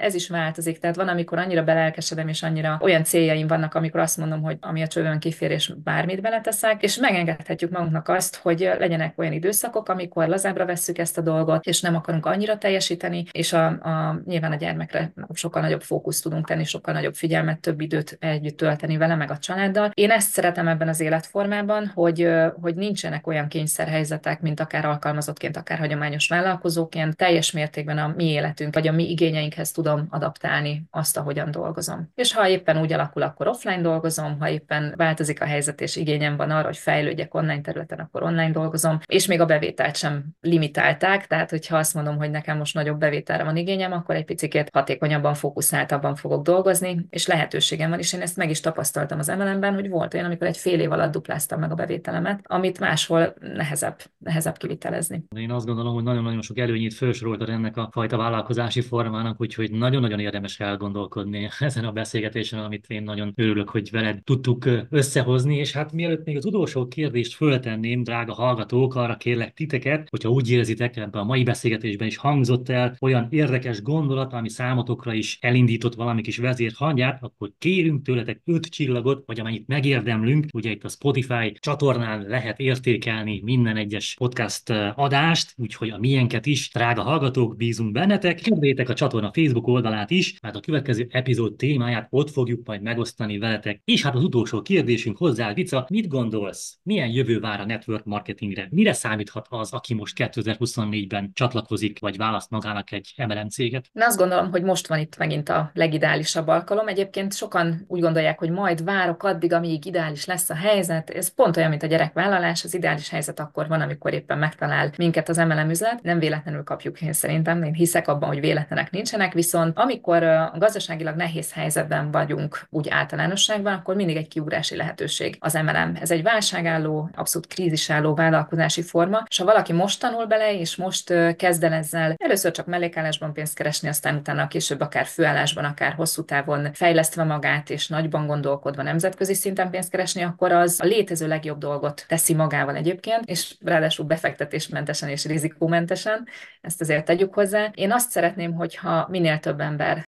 ez 0.00 0.14
is 0.14 0.28
változik. 0.28 0.78
Tehát 0.78 0.96
van, 0.96 1.08
amikor 1.08 1.38
annyira 1.38 1.64
belelkesedem, 1.64 2.28
és 2.28 2.42
annyira 2.42 2.78
olyan 2.80 3.04
céljaim 3.04 3.46
vannak, 3.46 3.74
amikor 3.74 4.00
azt 4.00 4.16
mondom, 4.16 4.42
hogy 4.42 4.56
ami 4.60 4.82
a 4.82 4.86
csövön 4.86 5.18
kifér, 5.18 5.50
és 5.50 5.72
bármit 5.84 6.20
beleteszek, 6.20 6.82
és 6.82 6.96
megengedhetjük 6.96 7.70
magunknak 7.70 8.08
azt, 8.08 8.36
hogy 8.36 8.70
legyenek 8.78 9.18
olyan 9.18 9.27
időszakok, 9.32 9.88
amikor 9.88 10.28
lazábra 10.28 10.66
vesszük 10.66 10.98
ezt 10.98 11.18
a 11.18 11.20
dolgot, 11.20 11.66
és 11.66 11.80
nem 11.80 11.94
akarunk 11.94 12.26
annyira 12.26 12.58
teljesíteni, 12.58 13.24
és 13.32 13.52
a, 13.52 13.66
a, 13.66 14.20
nyilván 14.24 14.52
a 14.52 14.56
gyermekre 14.56 15.12
sokkal 15.32 15.62
nagyobb 15.62 15.82
fókusz 15.82 16.20
tudunk 16.20 16.46
tenni, 16.46 16.64
sokkal 16.64 16.94
nagyobb 16.94 17.14
figyelmet, 17.14 17.60
több 17.60 17.80
időt 17.80 18.16
együtt 18.20 18.56
tölteni 18.56 18.96
vele, 18.96 19.14
meg 19.14 19.30
a 19.30 19.38
családdal. 19.38 19.90
Én 19.94 20.10
ezt 20.10 20.30
szeretem 20.30 20.68
ebben 20.68 20.88
az 20.88 21.00
életformában, 21.00 21.90
hogy, 21.94 22.28
hogy 22.60 22.74
nincsenek 22.74 23.26
olyan 23.26 23.48
kényszerhelyzetek, 23.48 24.40
mint 24.40 24.60
akár 24.60 24.84
alkalmazottként, 24.84 25.56
akár 25.56 25.78
hagyományos 25.78 26.28
vállalkozóként. 26.28 27.16
Teljes 27.16 27.50
mértékben 27.50 27.98
a 27.98 28.12
mi 28.16 28.24
életünk, 28.24 28.74
vagy 28.74 28.88
a 28.88 28.92
mi 28.92 29.10
igényeinkhez 29.10 29.72
tudom 29.72 30.06
adaptálni 30.10 30.82
azt, 30.90 31.16
ahogyan 31.16 31.50
dolgozom. 31.50 32.10
És 32.14 32.32
ha 32.32 32.48
éppen 32.48 32.80
úgy 32.80 32.92
alakul, 32.92 33.22
akkor 33.22 33.48
offline 33.48 33.80
dolgozom, 33.80 34.36
ha 34.38 34.48
éppen 34.48 34.94
változik 34.96 35.42
a 35.42 35.44
helyzet, 35.44 35.80
és 35.80 35.96
igényem 35.96 36.36
van 36.36 36.50
arra, 36.50 36.66
hogy 36.66 36.76
fejlődjek 36.76 37.34
online 37.34 37.60
területen, 37.60 37.98
akkor 37.98 38.22
online 38.22 38.50
dolgozom, 38.50 38.98
és 39.18 39.26
még 39.26 39.40
a 39.40 39.46
bevételt 39.46 39.96
sem 39.96 40.24
limitálták, 40.40 41.26
tehát 41.26 41.50
hogyha 41.50 41.76
azt 41.76 41.94
mondom, 41.94 42.16
hogy 42.16 42.30
nekem 42.30 42.56
most 42.56 42.74
nagyobb 42.74 42.98
bevételre 42.98 43.44
van 43.44 43.56
igényem, 43.56 43.92
akkor 43.92 44.14
egy 44.14 44.24
picit 44.24 44.68
hatékonyabban, 44.72 45.34
fókuszáltabban 45.34 46.14
fogok 46.14 46.42
dolgozni, 46.42 47.06
és 47.10 47.26
lehet 47.26 47.48
lehetőségem 47.48 47.90
van, 47.90 47.98
és 47.98 48.12
én 48.12 48.20
ezt 48.20 48.36
meg 48.36 48.50
is 48.50 48.60
tapasztaltam 48.60 49.18
az 49.18 49.26
MLM-ben, 49.26 49.74
hogy 49.74 49.88
volt 49.88 50.14
olyan, 50.14 50.26
amikor 50.26 50.46
egy 50.46 50.56
fél 50.56 50.80
év 50.80 50.92
alatt 50.92 51.12
dupláztam 51.12 51.60
meg 51.60 51.70
a 51.70 51.74
bevételemet, 51.74 52.40
amit 52.42 52.80
máshol 52.80 53.34
nehezebb, 53.40 53.96
nehezebb 54.18 54.56
kivitelezni. 54.56 55.24
Én 55.36 55.50
azt 55.50 55.66
gondolom, 55.66 55.94
hogy 55.94 56.02
nagyon-nagyon 56.02 56.42
sok 56.42 56.58
előnyét 56.58 56.94
felsoroltad 56.94 57.48
ennek 57.48 57.76
a 57.76 57.88
fajta 57.92 58.16
vállalkozási 58.16 58.80
formának, 58.80 59.40
úgyhogy 59.40 59.70
nagyon-nagyon 59.70 60.20
érdemes 60.20 60.60
elgondolkodni 60.60 61.48
ezen 61.58 61.84
a 61.84 61.92
beszélgetésen, 61.92 62.58
amit 62.58 62.84
én 62.88 63.02
nagyon 63.02 63.32
örülök, 63.36 63.68
hogy 63.68 63.90
veled 63.90 64.22
tudtuk 64.24 64.64
összehozni, 64.90 65.56
és 65.56 65.72
hát 65.72 65.92
mielőtt 65.92 66.24
még 66.24 66.36
az 66.36 66.46
utolsó 66.46 66.88
kérdést 66.88 67.34
föltenném, 67.34 68.02
drága 68.02 68.32
hallgatók, 68.32 68.94
arra 69.08 69.16
kérlek 69.16 69.54
titeket, 69.54 70.08
hogyha 70.10 70.28
úgy 70.28 70.50
érzitek, 70.50 70.96
ebben 70.96 71.20
a 71.20 71.24
mai 71.24 71.42
beszélgetésben 71.42 72.06
is 72.06 72.16
hangzott 72.16 72.68
el 72.68 72.96
olyan 73.00 73.26
érdekes 73.30 73.82
gondolat, 73.82 74.32
ami 74.32 74.48
számotokra 74.48 75.12
is 75.12 75.38
elindított 75.40 75.94
valami 75.94 76.22
kis 76.22 76.36
vezérhangját, 76.36 77.22
akkor 77.22 77.52
kérünk 77.58 78.04
tőletek 78.04 78.40
öt 78.44 78.66
csillagot, 78.66 79.22
vagy 79.26 79.40
amennyit 79.40 79.66
megérdemlünk. 79.66 80.46
Ugye 80.52 80.70
itt 80.70 80.84
a 80.84 80.88
Spotify 80.88 81.52
csatornán 81.58 82.22
lehet 82.22 82.58
értékelni 82.58 83.40
minden 83.44 83.76
egyes 83.76 84.14
podcast 84.18 84.70
adást, 84.94 85.54
úgyhogy 85.56 85.88
a 85.90 85.98
miénket 85.98 86.46
is, 86.46 86.70
drága 86.72 87.02
hallgatók, 87.02 87.56
bízunk 87.56 87.92
bennetek. 87.92 88.40
Kérdétek 88.40 88.88
a 88.88 88.94
csatorna 88.94 89.30
Facebook 89.32 89.66
oldalát 89.66 90.10
is, 90.10 90.40
mert 90.40 90.56
a 90.56 90.60
következő 90.60 91.06
epizód 91.10 91.56
témáját 91.56 92.06
ott 92.10 92.30
fogjuk 92.30 92.66
majd 92.66 92.82
megosztani 92.82 93.38
veletek. 93.38 93.80
És 93.84 94.02
hát 94.02 94.14
az 94.14 94.24
utolsó 94.24 94.62
kérdésünk 94.62 95.16
hozzá, 95.16 95.54
Vica, 95.54 95.86
mit 95.90 96.08
gondolsz? 96.08 96.78
Milyen 96.82 97.08
jövő 97.08 97.40
vár 97.40 97.60
a 97.60 97.64
network 97.64 98.04
marketingre? 98.04 98.68
Mire 98.70 98.92
számíthat 98.98 99.46
az, 99.48 99.72
aki 99.72 99.94
most 99.94 100.14
2024-ben 100.18 101.30
csatlakozik, 101.34 102.00
vagy 102.00 102.16
választ 102.16 102.50
magának 102.50 102.92
egy 102.92 103.14
MLM 103.16 103.48
céget? 103.48 103.86
Én 103.92 104.02
azt 104.02 104.18
gondolom, 104.18 104.50
hogy 104.50 104.62
most 104.62 104.86
van 104.86 104.98
itt 104.98 105.16
megint 105.16 105.48
a 105.48 105.70
legideálisabb 105.74 106.48
alkalom. 106.48 106.88
Egyébként 106.88 107.34
sokan 107.34 107.84
úgy 107.88 108.00
gondolják, 108.00 108.38
hogy 108.38 108.50
majd 108.50 108.84
várok 108.84 109.22
addig, 109.22 109.52
amíg 109.52 109.84
ideális 109.84 110.24
lesz 110.24 110.50
a 110.50 110.54
helyzet. 110.54 111.10
Ez 111.10 111.34
pont 111.34 111.56
olyan, 111.56 111.70
mint 111.70 111.82
a 111.82 111.86
gyerekvállalás. 111.86 112.64
Az 112.64 112.74
ideális 112.74 113.08
helyzet 113.08 113.40
akkor 113.40 113.68
van, 113.68 113.80
amikor 113.80 114.12
éppen 114.12 114.38
megtalál 114.38 114.90
minket 114.96 115.28
az 115.28 115.36
MLM 115.36 115.70
üzlet. 115.70 116.02
Nem 116.02 116.18
véletlenül 116.18 116.62
kapjuk 116.62 117.00
én 117.00 117.12
szerintem. 117.12 117.62
Én 117.62 117.72
hiszek 117.72 118.08
abban, 118.08 118.28
hogy 118.28 118.40
véletlenek 118.40 118.90
nincsenek, 118.90 119.32
viszont 119.32 119.78
amikor 119.78 120.22
a 120.22 120.54
gazdaságilag 120.58 121.16
nehéz 121.16 121.52
helyzetben 121.52 122.10
vagyunk 122.10 122.66
úgy 122.70 122.88
általánosságban, 122.88 123.72
akkor 123.72 123.94
mindig 123.94 124.16
egy 124.16 124.28
kiugrási 124.28 124.76
lehetőség 124.76 125.36
az 125.40 125.54
MLM. 125.54 125.96
Ez 126.00 126.10
egy 126.10 126.22
válságálló, 126.22 127.10
abszolút 127.14 127.46
krízisálló 127.46 128.14
vállalkozási 128.14 128.82
forma, 128.88 129.24
és 129.28 129.38
ha 129.38 129.44
valaki 129.44 129.72
most 129.72 130.00
tanul 130.00 130.26
bele, 130.26 130.54
és 130.54 130.76
most 130.76 131.36
kezd 131.36 131.64
el 131.64 131.72
ezzel 131.72 132.14
először 132.16 132.50
csak 132.50 132.66
mellékállásban 132.66 133.32
pénzt 133.32 133.54
keresni, 133.54 133.88
aztán 133.88 134.16
utána 134.16 134.48
később 134.48 134.80
akár 134.80 135.06
főállásban, 135.06 135.64
akár 135.64 135.92
hosszú 135.92 136.24
távon 136.24 136.72
fejlesztve 136.72 137.24
magát, 137.24 137.70
és 137.70 137.88
nagyban 137.88 138.26
gondolkodva 138.26 138.82
nemzetközi 138.82 139.34
szinten 139.34 139.70
pénzt 139.70 139.90
keresni, 139.90 140.22
akkor 140.22 140.52
az 140.52 140.80
a 140.80 140.84
létező 140.84 141.26
legjobb 141.26 141.58
dolgot 141.58 142.04
teszi 142.08 142.34
magával 142.34 142.76
egyébként, 142.76 143.24
és 143.24 143.56
ráadásul 143.60 144.06
befektetésmentesen 144.06 145.08
és 145.08 145.24
rizikómentesen, 145.24 146.28
ezt 146.60 146.80
azért 146.80 147.04
tegyük 147.04 147.34
hozzá. 147.34 147.70
Én 147.74 147.92
azt 147.92 148.10
szeretném, 148.10 148.52
hogyha 148.52 149.06
minél 149.10 149.38
több 149.38 149.60
ember 149.60 150.08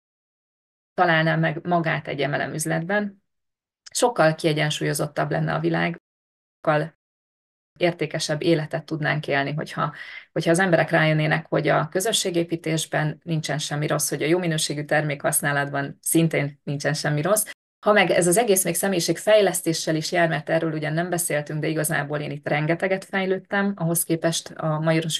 találná 0.94 1.36
meg 1.36 1.66
magát 1.66 2.08
egy 2.08 2.20
emelem 2.20 2.54
üzletben, 2.54 3.22
sokkal 3.90 4.34
kiegyensúlyozottabb 4.34 5.30
lenne 5.30 5.54
a 5.54 5.58
világ, 5.58 6.00
sokkal 6.54 7.00
értékesebb 7.82 8.42
életet 8.42 8.84
tudnánk 8.84 9.26
élni, 9.28 9.52
hogyha, 9.52 9.94
hogyha 10.32 10.50
az 10.50 10.58
emberek 10.58 10.90
rájönnének, 10.90 11.46
hogy 11.48 11.68
a 11.68 11.88
közösségépítésben 11.88 13.20
nincsen 13.22 13.58
semmi 13.58 13.86
rossz, 13.86 14.08
hogy 14.08 14.22
a 14.22 14.26
jó 14.26 14.38
minőségű 14.38 14.84
termék 14.84 15.22
használatban 15.22 15.98
szintén 16.00 16.60
nincsen 16.64 16.94
semmi 16.94 17.20
rossz, 17.20 17.44
ha 17.82 17.92
meg 17.92 18.10
ez 18.10 18.26
az 18.26 18.38
egész 18.38 18.64
még 18.64 18.74
személyiségfejlesztéssel 18.74 19.94
is 19.94 20.12
jár, 20.12 20.28
mert 20.28 20.50
erről 20.50 20.72
ugyan 20.72 20.92
nem 20.92 21.10
beszéltünk, 21.10 21.60
de 21.60 21.66
igazából 21.66 22.18
én 22.18 22.30
itt 22.30 22.48
rengeteget 22.48 23.04
fejlődtem, 23.04 23.72
ahhoz 23.76 24.04
képest 24.04 24.52
a 24.56 24.80
Majoros 24.80 25.18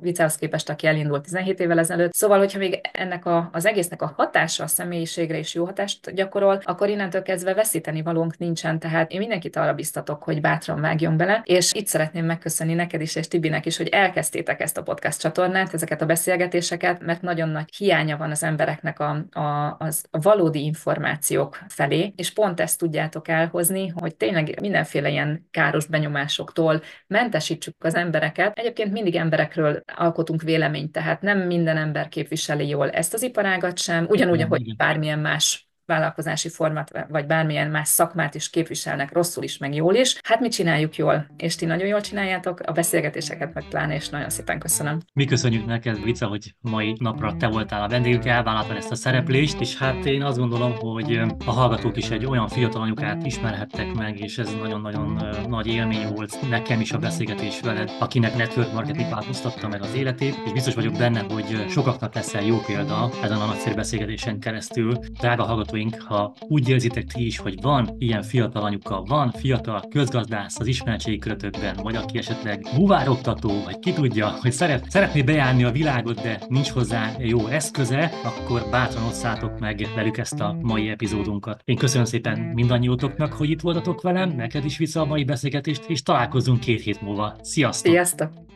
vicához 0.00 0.36
képest, 0.36 0.68
aki 0.68 0.86
elindult 0.86 1.22
17 1.22 1.60
évvel 1.60 1.78
ezelőtt. 1.78 2.12
Szóval, 2.12 2.38
hogyha 2.38 2.58
még 2.58 2.80
ennek 2.92 3.26
a, 3.26 3.48
az 3.52 3.66
egésznek 3.66 4.02
a 4.02 4.12
hatása 4.16 4.64
a 4.64 4.66
személyiségre 4.66 5.38
is 5.38 5.54
jó 5.54 5.64
hatást 5.64 6.14
gyakorol, 6.14 6.60
akkor 6.64 6.88
innentől 6.88 7.22
kezdve 7.22 7.54
veszíteni 7.54 8.02
valónk 8.02 8.38
nincsen. 8.38 8.78
Tehát 8.78 9.12
én 9.12 9.18
mindenkit 9.18 9.56
arra 9.56 9.74
biztatok, 9.74 10.22
hogy 10.22 10.40
bátran 10.40 10.80
vágjon 10.80 11.16
bele, 11.16 11.42
és 11.44 11.72
itt 11.72 11.86
szeretném 11.86 12.24
megköszönni 12.24 12.74
neked 12.74 13.00
is 13.00 13.16
és 13.16 13.28
Tibinek 13.28 13.66
is, 13.66 13.76
hogy 13.76 13.88
elkezdtétek 13.88 14.60
ezt 14.60 14.78
a 14.78 14.82
podcast 14.82 15.20
csatornát, 15.20 15.74
ezeket 15.74 16.02
a 16.02 16.06
beszélgetéseket, 16.06 17.00
mert 17.00 17.22
nagyon 17.22 17.48
nagy 17.48 17.76
hiánya 17.76 18.16
van 18.16 18.30
az 18.30 18.42
embereknek 18.42 19.00
a, 19.00 19.24
a, 19.32 19.76
az, 19.78 20.04
valódi 20.10 20.64
információk 20.64 21.58
fel 21.68 21.82
felé, 21.84 22.12
és 22.16 22.32
pont 22.32 22.60
ezt 22.60 22.78
tudjátok 22.78 23.28
elhozni, 23.28 23.88
hogy 23.88 24.16
tényleg 24.16 24.60
mindenféle 24.60 25.08
ilyen 25.08 25.48
káros 25.50 25.86
benyomásoktól 25.86 26.82
mentesítsük 27.06 27.74
az 27.78 27.94
embereket. 27.94 28.58
Egyébként 28.58 28.92
mindig 28.92 29.16
emberekről 29.16 29.82
alkotunk 29.94 30.42
véleményt, 30.42 30.92
tehát 30.92 31.22
nem 31.22 31.38
minden 31.38 31.76
ember 31.76 32.08
képviseli 32.08 32.68
jól 32.68 32.90
ezt 32.90 33.14
az 33.14 33.22
iparágat 33.22 33.78
sem, 33.78 34.06
ugyanúgy, 34.08 34.40
ahogy 34.40 34.76
bármilyen 34.76 35.18
más 35.18 35.63
vállalkozási 35.86 36.48
formát, 36.48 37.06
vagy 37.08 37.26
bármilyen 37.26 37.70
más 37.70 37.88
szakmát 37.88 38.34
is 38.34 38.50
képviselnek 38.50 39.12
rosszul 39.12 39.44
is, 39.44 39.58
meg 39.58 39.74
jól 39.74 39.94
is. 39.94 40.18
Hát 40.22 40.40
mi 40.40 40.48
csináljuk 40.48 40.96
jól, 40.96 41.26
és 41.36 41.54
ti 41.54 41.64
nagyon 41.64 41.86
jól 41.86 42.00
csináljátok 42.00 42.60
a 42.60 42.72
beszélgetéseket, 42.72 43.54
meg 43.54 43.64
pláne, 43.68 43.94
és 43.94 44.08
nagyon 44.08 44.30
szépen 44.30 44.58
köszönöm. 44.58 45.00
Mi 45.12 45.24
köszönjük 45.24 45.66
neked, 45.66 46.02
Vica, 46.02 46.26
hogy 46.26 46.54
mai 46.60 46.96
napra 46.98 47.36
te 47.36 47.46
voltál 47.46 47.82
a 47.82 47.88
vendégünk, 47.88 48.26
elvállaltad 48.26 48.76
ezt 48.76 48.90
a 48.90 48.94
szereplést, 48.94 49.60
és 49.60 49.78
hát 49.78 50.04
én 50.04 50.22
azt 50.22 50.38
gondolom, 50.38 50.74
hogy 50.74 51.20
a 51.46 51.50
hallgatók 51.50 51.96
is 51.96 52.10
egy 52.10 52.26
olyan 52.26 52.48
fiatal 52.48 52.82
anyukát 52.82 53.26
ismerhettek 53.26 53.92
meg, 53.92 54.20
és 54.20 54.38
ez 54.38 54.54
nagyon-nagyon 54.60 55.20
nagy 55.48 55.66
élmény 55.66 56.08
volt 56.08 56.48
nekem 56.48 56.80
is 56.80 56.92
a 56.92 56.98
beszélgetés 56.98 57.60
veled, 57.60 57.90
akinek 58.00 58.36
network 58.36 58.72
marketing 58.72 59.10
változtatta 59.10 59.68
meg 59.68 59.82
az 59.82 59.94
életét, 59.94 60.36
és 60.44 60.52
biztos 60.52 60.74
vagyok 60.74 60.92
benne, 60.92 61.20
hogy 61.20 61.64
sokaknak 61.68 62.14
leszel 62.14 62.42
jó 62.42 62.58
példa 62.66 63.10
ezen 63.22 63.40
a 63.40 63.46
nagyszerű 63.46 63.74
beszélgetésen 63.74 64.40
keresztül. 64.40 64.92
Drága 64.92 65.42
hallgató 65.42 65.73
hallgatóink, 65.74 66.02
ha 66.02 66.34
úgy 66.48 66.68
érzitek 66.68 67.04
ti 67.04 67.26
is, 67.26 67.38
hogy 67.38 67.60
van 67.62 67.96
ilyen 67.98 68.22
fiatal 68.22 68.62
anyuka, 68.62 69.02
van 69.02 69.30
fiatal 69.30 69.82
közgazdász 69.90 70.58
az 70.58 70.66
ismertségi 70.66 71.18
körötökben, 71.18 71.76
vagy 71.82 71.96
aki 71.96 72.18
esetleg 72.18 72.66
buvároktató, 72.74 73.62
vagy 73.64 73.78
ki 73.78 73.92
tudja, 73.92 74.28
hogy 74.28 74.52
szeret, 74.52 74.90
szeretné 74.90 75.22
bejárni 75.22 75.64
a 75.64 75.70
világot, 75.70 76.22
de 76.22 76.40
nincs 76.48 76.70
hozzá 76.70 77.12
jó 77.18 77.46
eszköze, 77.46 78.10
akkor 78.24 78.66
bátran 78.70 79.04
osszátok 79.04 79.58
meg 79.58 79.88
velük 79.94 80.18
ezt 80.18 80.40
a 80.40 80.56
mai 80.62 80.88
epizódunkat. 80.88 81.60
Én 81.64 81.76
köszönöm 81.76 82.04
szépen 82.04 82.38
mindannyiótoknak, 82.38 83.32
hogy 83.32 83.50
itt 83.50 83.60
voltatok 83.60 84.02
velem, 84.02 84.30
neked 84.30 84.64
is 84.64 84.78
vissza 84.78 85.00
a 85.00 85.04
mai 85.04 85.24
beszélgetést, 85.24 85.84
és 85.88 86.02
találkozunk 86.02 86.60
két 86.60 86.80
hét 86.80 87.00
múlva. 87.00 87.36
Sziasztok! 87.42 87.92
Sziasztok! 87.92 88.53